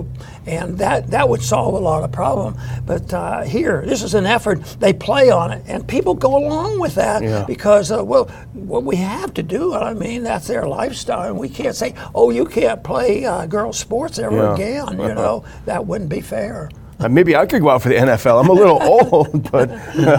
And 0.47 0.79
that, 0.79 1.09
that 1.11 1.29
would 1.29 1.43
solve 1.43 1.75
a 1.75 1.79
lot 1.79 2.03
of 2.03 2.11
problem. 2.13 2.57
But 2.85 3.13
uh, 3.15 3.43
here, 3.43 3.83
this 3.87 4.03
is 4.03 4.15
an 4.15 4.27
effort. 4.27 4.63
They 4.81 4.93
play 4.93 5.31
on 5.31 5.53
it, 5.53 5.63
and 5.69 5.87
people 5.87 6.15
go 6.15 6.37
along 6.37 6.81
with 6.81 6.95
that 6.97 7.23
Yeah. 7.23 7.45
because, 7.47 7.91
uh, 7.93 8.03
well, 8.05 8.25
what 8.53 8.83
we 8.85 8.97
have 8.97 9.33
to 9.35 9.43
do. 9.43 9.75
I 9.75 9.95
mean, 9.95 10.23
that's 10.25 10.47
their 10.49 10.67
lifestyle, 10.67 11.29
and 11.31 11.39
we 11.39 11.49
can't 11.49 11.77
say, 11.77 11.95
"Oh, 12.15 12.31
you 12.31 12.45
can't 12.45 12.83
play 12.83 13.25
uh, 13.25 13.47
girls' 13.47 13.79
sports 13.79 14.19
ever 14.19 14.37
Yeah. 14.37 14.55
again." 14.55 15.01
You 15.01 15.15
know, 15.15 15.45
that 15.67 15.87
wouldn't 15.87 16.11
be 16.11 16.21
fair. 16.21 16.69
Uh, 17.03 17.09
Maybe 17.09 17.35
I 17.35 17.47
could 17.47 17.63
go 17.63 17.71
out 17.71 17.83
for 17.83 17.89
the 17.89 17.97
NFL. 17.97 18.41
I'm 18.43 18.49
a 18.49 18.53
little 18.53 18.83
old, 19.13 19.51
but 19.51 19.71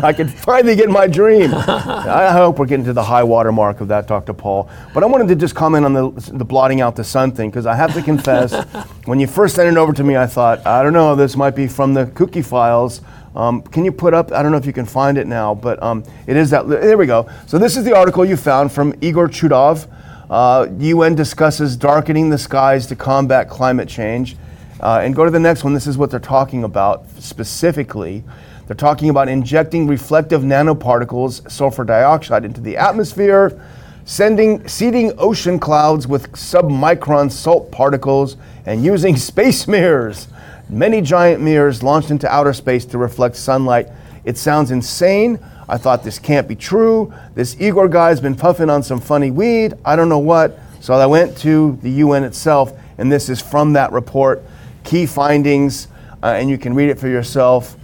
I 0.04 0.14
could 0.14 0.32
finally 0.32 0.76
get 0.76 0.90
my 0.90 1.08
dream. 1.08 1.54
I 1.54 2.32
hope 2.32 2.60
we're 2.60 2.66
getting 2.66 2.86
to 2.86 2.94
the 2.94 3.04
high 3.04 3.24
water 3.24 3.52
mark 3.52 3.82
of 3.82 3.88
that, 3.88 4.08
Dr. 4.08 4.34
Paul. 4.34 4.70
But 4.94 5.04
I 5.04 5.06
wanted 5.06 5.28
to 5.30 5.36
just 5.36 5.56
comment 5.56 5.86
on 5.86 5.94
the, 5.94 6.12
the 6.34 6.46
blotting 6.46 6.82
out 6.82 6.96
the 6.96 7.04
sun 7.04 7.32
thing, 7.32 7.50
because 7.50 7.66
I 7.66 7.76
have 7.76 7.94
to 7.94 8.02
confess, 8.02 8.54
when 9.06 9.20
you 9.20 9.28
first 9.28 9.56
sent 9.56 9.70
it 9.70 9.78
over 9.78 9.94
to 9.94 10.04
me, 10.04 10.18
I 10.18 10.28
thought, 10.28 10.66
I 10.66 10.84
don't 10.84 10.94
know, 10.94 11.16
this 11.16 11.36
might 11.36 11.56
be 11.56 11.68
from 11.68 11.94
the 11.94 12.08
cookie 12.08 12.42
files. 12.42 13.02
Um, 13.36 13.62
can 13.64 13.84
you 13.84 13.92
put 13.92 14.14
up, 14.14 14.32
I 14.32 14.44
don't 14.44 14.52
know 14.52 14.58
if 14.58 14.66
you 14.66 14.74
can 14.74 14.86
find 14.86 15.18
it 15.18 15.26
now, 15.26 15.56
but 15.56 15.82
um, 15.82 16.04
it 16.28 16.38
is 16.38 16.50
that, 16.52 16.68
there 16.68 16.98
we 16.98 17.08
go. 17.08 17.28
So 17.48 17.58
this 17.58 17.78
is 17.78 17.84
the 17.84 17.96
article 17.96 18.24
you 18.24 18.38
found 18.38 18.72
from 18.72 18.94
Igor 19.02 19.28
Chudov. 19.28 19.88
Uh, 20.30 20.68
UN 20.80 21.16
discusses 21.16 21.76
darkening 21.76 22.30
the 22.30 22.38
skies 22.38 22.88
to 22.88 22.96
combat 22.96 23.50
climate 23.50 23.90
change. 23.90 24.36
Uh, 24.84 25.00
and 25.02 25.16
go 25.16 25.24
to 25.24 25.32
the 25.32 25.40
next 25.40 25.64
one. 25.64 25.74
This 25.74 25.88
is 25.88 25.98
what 25.98 26.12
they're 26.12 26.20
talking 26.20 26.66
about 26.66 27.08
specifically. 27.18 28.22
They're 28.68 28.76
talking 28.76 29.10
about 29.10 29.30
injecting 29.30 29.88
reflective 29.88 30.42
nanoparticles, 30.42 31.50
sulfur 31.50 31.86
dioxide, 31.86 32.44
into 32.44 32.60
the 32.60 32.76
atmosphere, 32.76 33.62
sending 34.04 34.68
seeding 34.68 35.14
ocean 35.18 35.58
clouds 35.58 36.06
with 36.06 36.30
submicron 36.34 37.32
salt 37.32 37.72
particles, 37.72 38.36
and 38.66 38.84
using 38.84 39.16
space 39.32 39.70
mirrors. 39.70 40.28
Many 40.68 41.00
giant 41.00 41.42
mirrors 41.42 41.82
launched 41.82 42.12
into 42.12 42.30
outer 42.30 42.52
space 42.52 42.84
to 42.88 42.98
reflect 42.98 43.38
sunlight. 43.38 43.88
It 44.26 44.38
sounds 44.38 44.70
insane. 44.70 45.40
I 45.70 45.78
thought 45.78 46.04
this 46.04 46.20
can't 46.20 46.46
be 46.46 46.58
true. 46.58 47.14
This 47.36 47.56
Igor 47.58 47.88
guy's 47.88 48.20
been 48.20 48.36
puffing 48.36 48.70
on 48.70 48.84
some 48.84 49.00
funny 49.00 49.32
weed. 49.32 49.76
I 49.86 49.96
don't 49.96 50.10
know 50.10 50.20
what. 50.20 50.60
So 50.82 50.94
I 50.94 51.06
went 51.06 51.38
to 51.38 51.80
the 51.82 51.90
UN 51.90 52.26
itself, 52.26 52.74
and 52.98 53.10
this 53.10 53.30
is 53.30 53.42
from 53.42 53.72
that 53.74 53.94
report 53.94 54.44
key 54.84 55.06
findings, 55.06 55.88
uh, 56.22 56.28
and 56.28 56.50
you 56.50 56.58
can 56.58 56.74
read 56.74 56.90
it 56.90 57.00
for 57.00 57.08
yourself, 57.08 57.76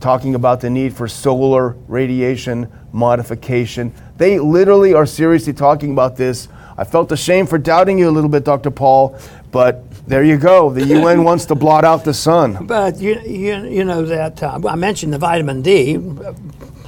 talking 0.00 0.34
about 0.34 0.60
the 0.60 0.70
need 0.70 0.94
for 0.94 1.08
solar 1.08 1.70
radiation 1.88 2.70
modification. 2.92 3.92
They 4.16 4.38
literally 4.38 4.94
are 4.94 5.06
seriously 5.06 5.52
talking 5.52 5.92
about 5.92 6.16
this. 6.16 6.48
I 6.76 6.84
felt 6.84 7.10
ashamed 7.10 7.48
for 7.48 7.58
doubting 7.58 7.98
you 7.98 8.08
a 8.08 8.12
little 8.12 8.30
bit, 8.30 8.44
Dr. 8.44 8.70
Paul, 8.70 9.18
but 9.50 9.84
there 10.06 10.22
you 10.22 10.36
go. 10.36 10.70
The 10.70 10.84
UN 10.98 11.24
wants 11.24 11.44
to 11.46 11.54
blot 11.54 11.84
out 11.84 12.04
the 12.04 12.14
sun. 12.14 12.66
But 12.66 12.98
you, 12.98 13.20
you, 13.20 13.64
you 13.66 13.84
know 13.84 14.04
that 14.04 14.42
uh, 14.42 14.60
I 14.66 14.76
mentioned 14.76 15.12
the 15.12 15.18
vitamin 15.18 15.62
D. 15.62 15.98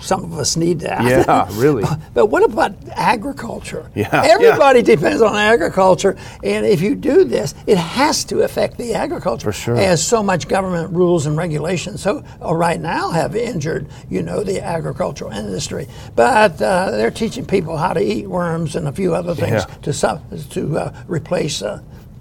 Some 0.01 0.25
of 0.25 0.39
us 0.39 0.57
need 0.57 0.81
that. 0.81 1.05
Yeah, 1.05 1.47
really. 1.53 1.85
But 2.15 2.27
what 2.27 2.43
about 2.43 2.75
agriculture? 2.93 3.91
Yeah, 3.95 4.09
Everybody 4.13 4.83
depends 4.83 5.21
on 5.23 5.35
agriculture, 5.37 6.17
and 6.43 6.65
if 6.67 6.81
you 6.81 6.95
do 6.95 7.25
this, 7.25 7.55
it 7.67 7.77
has 7.79 8.25
to 8.27 8.41
affect 8.43 8.79
the 8.79 8.95
agriculture. 8.95 9.45
For 9.45 9.53
sure. 9.53 9.77
As 9.77 10.05
so 10.07 10.23
much 10.23 10.49
government 10.49 10.93
rules 10.93 11.27
and 11.27 11.37
regulations, 11.37 12.03
so 12.03 12.25
uh, 12.43 12.55
right 12.55 12.81
now 12.81 13.11
have 13.11 13.37
injured, 13.37 13.89
you 14.09 14.23
know, 14.23 14.43
the 14.43 14.61
agricultural 14.65 15.31
industry. 15.33 15.87
But 16.17 16.61
uh, 16.63 16.91
they're 16.93 17.11
teaching 17.11 17.45
people 17.47 17.77
how 17.77 17.93
to 17.93 18.01
eat 18.01 18.27
worms 18.29 18.77
and 18.77 18.89
a 18.89 18.93
few 18.93 19.15
other 19.15 19.35
things 19.35 19.65
Yeah. 19.69 19.75
to 19.83 19.93
sub, 19.93 20.51
to 20.51 20.79
uh, 20.79 21.03
replace 21.09 21.63
uh, 21.63 21.81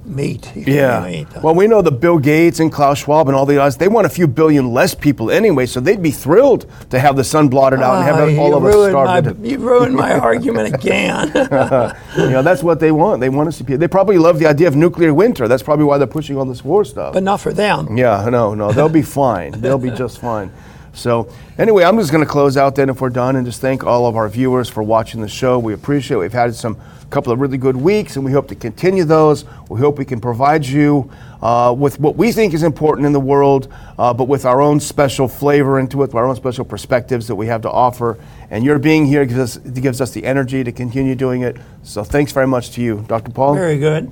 meat. 0.09 0.51
Yeah. 0.55 1.23
uh, 1.35 1.41
Well, 1.41 1.55
we 1.55 1.67
know 1.67 1.81
the 1.81 1.91
Bill 1.91 2.17
Gates 2.17 2.59
and 2.59 2.71
Klaus 2.71 2.99
Schwab 2.99 3.27
and 3.27 3.35
all 3.37 3.45
the 3.45 3.61
others, 3.61 3.77
they 3.77 3.87
want 3.87 4.07
a 4.07 4.09
few 4.09 4.27
billion 4.27 4.73
less 4.73 4.95
people 4.95 5.29
anyway, 5.31 5.65
so 5.65 5.79
they'd 5.79 6.01
be 6.01 6.11
thrilled 6.11 6.65
to 6.89 6.99
have 6.99 7.15
the 7.15 7.23
sun 7.23 7.47
blotted 7.49 7.81
out 7.81 7.95
and 7.97 8.03
have 8.05 8.15
Ah, 8.17 8.41
all 8.41 8.55
of 8.55 8.65
us 8.65 8.75
my, 8.75 8.89
starved. 8.89 9.45
you 9.45 9.57
ruined 9.59 9.95
my 9.95 10.13
argument 10.19 10.73
again. 10.73 11.27
you 12.17 12.29
know, 12.29 12.41
that's 12.41 12.63
what 12.63 12.79
they 12.79 12.91
want. 12.91 13.21
They 13.21 13.29
want 13.29 13.47
us 13.49 13.57
to 13.59 13.63
be. 13.63 13.75
They 13.75 13.87
probably 13.87 14.17
love 14.17 14.39
the 14.39 14.47
idea 14.47 14.67
of 14.67 14.75
nuclear 14.75 15.13
winter. 15.13 15.47
That's 15.47 15.63
probably 15.63 15.85
why 15.85 15.97
they're 15.97 16.07
pushing 16.07 16.37
all 16.37 16.45
this 16.45 16.63
war 16.63 16.83
stuff. 16.85 17.13
but 17.13 17.23
not 17.23 17.39
for 17.39 17.53
them. 17.53 17.95
Yeah, 17.97 18.27
no, 18.29 18.53
no, 18.55 18.71
they'll 18.71 18.89
be 18.89 19.01
fine. 19.03 19.51
They'll 19.51 19.77
be 19.77 19.91
just 19.91 20.19
fine. 20.19 20.51
So, 20.93 21.31
anyway, 21.57 21.83
I'm 21.83 21.97
just 21.97 22.11
going 22.11 22.23
to 22.23 22.29
close 22.29 22.57
out 22.57 22.75
then 22.75 22.89
if 22.89 23.01
we're 23.01 23.09
done 23.09 23.35
and 23.35 23.45
just 23.45 23.61
thank 23.61 23.83
all 23.83 24.07
of 24.07 24.15
our 24.15 24.27
viewers 24.27 24.69
for 24.69 24.83
watching 24.83 25.21
the 25.21 25.27
show. 25.27 25.59
We 25.59 25.73
appreciate 25.73 26.17
it. 26.17 26.19
We've 26.19 26.33
had 26.33 26.55
some 26.55 26.77
couple 27.09 27.33
of 27.33 27.39
really 27.39 27.57
good 27.57 27.75
weeks 27.75 28.15
and 28.15 28.25
we 28.25 28.31
hope 28.31 28.47
to 28.47 28.55
continue 28.55 29.03
those. 29.03 29.45
We 29.67 29.79
hope 29.79 29.97
we 29.97 30.05
can 30.05 30.21
provide 30.21 30.65
you 30.65 31.09
uh, 31.41 31.73
with 31.77 31.99
what 31.99 32.15
we 32.15 32.31
think 32.31 32.53
is 32.53 32.63
important 32.63 33.07
in 33.07 33.13
the 33.13 33.19
world, 33.19 33.71
uh, 33.97 34.13
but 34.13 34.25
with 34.27 34.45
our 34.45 34.61
own 34.61 34.79
special 34.79 35.27
flavor 35.27 35.79
into 35.79 36.03
it, 36.03 36.13
our 36.13 36.25
own 36.25 36.35
special 36.35 36.65
perspectives 36.65 37.27
that 37.27 37.35
we 37.35 37.47
have 37.47 37.61
to 37.63 37.71
offer. 37.71 38.19
And 38.51 38.63
your 38.63 38.79
being 38.79 39.05
here 39.05 39.25
gives 39.25 39.39
us, 39.39 39.57
gives 39.57 40.01
us 40.01 40.11
the 40.11 40.23
energy 40.25 40.63
to 40.63 40.71
continue 40.71 41.15
doing 41.15 41.41
it. 41.41 41.57
So, 41.83 42.03
thanks 42.03 42.31
very 42.31 42.47
much 42.47 42.71
to 42.71 42.81
you, 42.81 43.05
Dr. 43.07 43.31
Paul. 43.31 43.55
Very 43.55 43.77
good. 43.77 44.11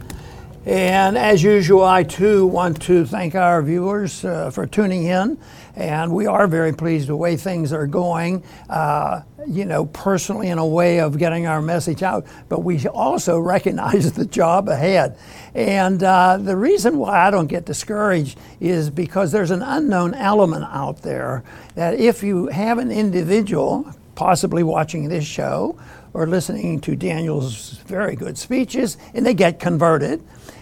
And 0.68 1.18
as 1.18 1.42
usual, 1.44 1.86
I 1.86 2.04
too 2.04 2.46
want 2.46 2.82
to 2.82 3.06
thank 3.06 3.36
our 3.36 3.62
viewers 3.62 4.26
uh, 4.26 4.52
for 4.52 4.68
tuning 4.68 5.04
in. 5.06 5.38
And 5.78 6.12
we 6.12 6.26
are 6.26 6.46
very 6.46 6.74
pleased 6.74 7.08
the 7.08 7.16
way 7.16 7.38
things 7.38 7.72
are 7.72 7.88
going, 7.88 8.44
uh, 8.70 9.22
you 9.48 9.64
know, 9.64 9.86
personally 9.86 10.50
in 10.50 10.58
a 10.58 10.68
way 10.68 11.00
of 11.00 11.18
getting 11.18 11.48
our 11.48 11.62
message 11.62 12.04
out. 12.04 12.28
But 12.50 12.66
we 12.66 12.86
also 12.86 13.40
recognize 13.40 14.12
the 14.16 14.26
job 14.26 14.68
ahead. 14.68 15.18
And 15.56 16.04
uh, 16.04 16.36
the 16.36 16.58
reason 16.58 16.98
why 16.98 17.28
I 17.28 17.32
don't 17.32 17.48
get 17.48 17.64
discouraged 17.64 18.38
is 18.60 18.90
because 18.90 19.32
there's 19.32 19.52
an 19.52 19.62
unknown 19.62 20.16
element 20.16 20.66
out 20.66 21.02
there 21.02 21.46
that 21.76 21.98
if 21.98 22.24
you 22.24 22.48
have 22.48 22.78
an 22.78 22.92
individual, 22.92 23.90
possibly 24.16 24.64
watching 24.64 25.08
this 25.08 25.24
show, 25.24 25.80
or 26.14 26.28
listening 26.28 26.82
to 26.82 26.96
Daniel's 26.96 27.78
very 27.86 28.18
good 28.18 28.38
speeches, 28.38 28.98
and 29.14 29.26
they 29.26 29.34
get 29.34 29.62
converted. 29.62 30.22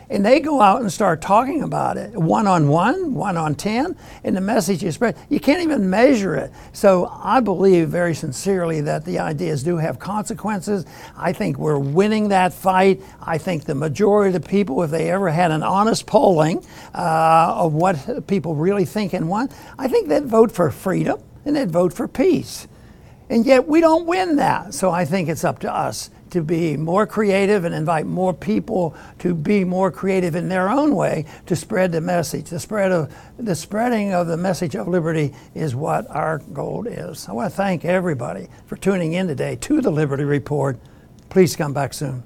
And 0.09 0.25
they 0.25 0.39
go 0.39 0.61
out 0.61 0.81
and 0.81 0.91
start 0.91 1.21
talking 1.21 1.63
about 1.63 1.97
it 1.97 2.15
one 2.15 2.45
on 2.45 2.67
one, 2.67 3.15
one 3.15 3.37
on 3.37 3.55
10, 3.55 3.95
and 4.23 4.37
the 4.37 4.41
message 4.41 4.83
is 4.83 4.95
spread. 4.95 5.17
You 5.29 5.39
can't 5.39 5.61
even 5.61 5.89
measure 5.89 6.35
it. 6.35 6.51
So 6.73 7.11
I 7.23 7.39
believe 7.39 7.89
very 7.89 8.13
sincerely 8.13 8.81
that 8.81 9.03
the 9.05 9.19
ideas 9.19 9.63
do 9.63 9.77
have 9.77 9.97
consequences. 9.97 10.85
I 11.17 11.33
think 11.33 11.57
we're 11.57 11.79
winning 11.79 12.29
that 12.29 12.53
fight. 12.53 13.01
I 13.21 13.37
think 13.37 13.65
the 13.65 13.75
majority 13.75 14.35
of 14.35 14.43
the 14.43 14.47
people, 14.47 14.83
if 14.83 14.91
they 14.91 15.09
ever 15.09 15.29
had 15.29 15.51
an 15.51 15.63
honest 15.63 16.05
polling 16.05 16.63
uh, 16.93 17.55
of 17.57 17.73
what 17.73 18.27
people 18.27 18.55
really 18.55 18.85
think 18.85 19.13
and 19.13 19.27
want, 19.27 19.51
I 19.79 19.87
think 19.87 20.07
they'd 20.07 20.25
vote 20.25 20.51
for 20.51 20.69
freedom 20.69 21.21
and 21.45 21.55
they'd 21.55 21.71
vote 21.71 21.93
for 21.93 22.07
peace. 22.07 22.67
And 23.29 23.45
yet 23.45 23.67
we 23.67 23.81
don't 23.81 24.05
win 24.05 24.35
that. 24.35 24.73
So 24.73 24.91
I 24.91 25.05
think 25.05 25.29
it's 25.29 25.43
up 25.43 25.59
to 25.59 25.73
us 25.73 26.11
to 26.35 26.41
be 26.41 26.75
more 26.75 27.07
creative 27.07 27.63
and 27.63 27.73
invite 27.73 28.05
more 28.05 28.33
people 28.33 28.93
to 29.19 29.33
be 29.33 29.63
more 29.63 29.89
creative 29.89 30.35
in 30.35 30.49
their 30.49 30.67
own 30.67 30.93
way 30.93 31.23
to 31.45 31.55
spread 31.55 31.93
the 31.93 32.01
message. 32.01 32.49
The 32.49 32.59
spread 32.59 32.91
of 32.91 33.15
the 33.37 33.55
spreading 33.55 34.13
of 34.13 34.27
the 34.27 34.35
message 34.35 34.75
of 34.75 34.89
liberty 34.89 35.33
is 35.53 35.75
what 35.75 36.09
our 36.09 36.39
goal 36.39 36.87
is. 36.87 37.29
I 37.29 37.31
want 37.31 37.51
to 37.51 37.55
thank 37.55 37.85
everybody 37.85 38.49
for 38.65 38.75
tuning 38.75 39.13
in 39.13 39.27
today 39.27 39.55
to 39.61 39.79
the 39.79 39.91
Liberty 39.91 40.25
Report. 40.25 40.77
Please 41.29 41.55
come 41.55 41.71
back 41.71 41.93
soon. 41.93 42.23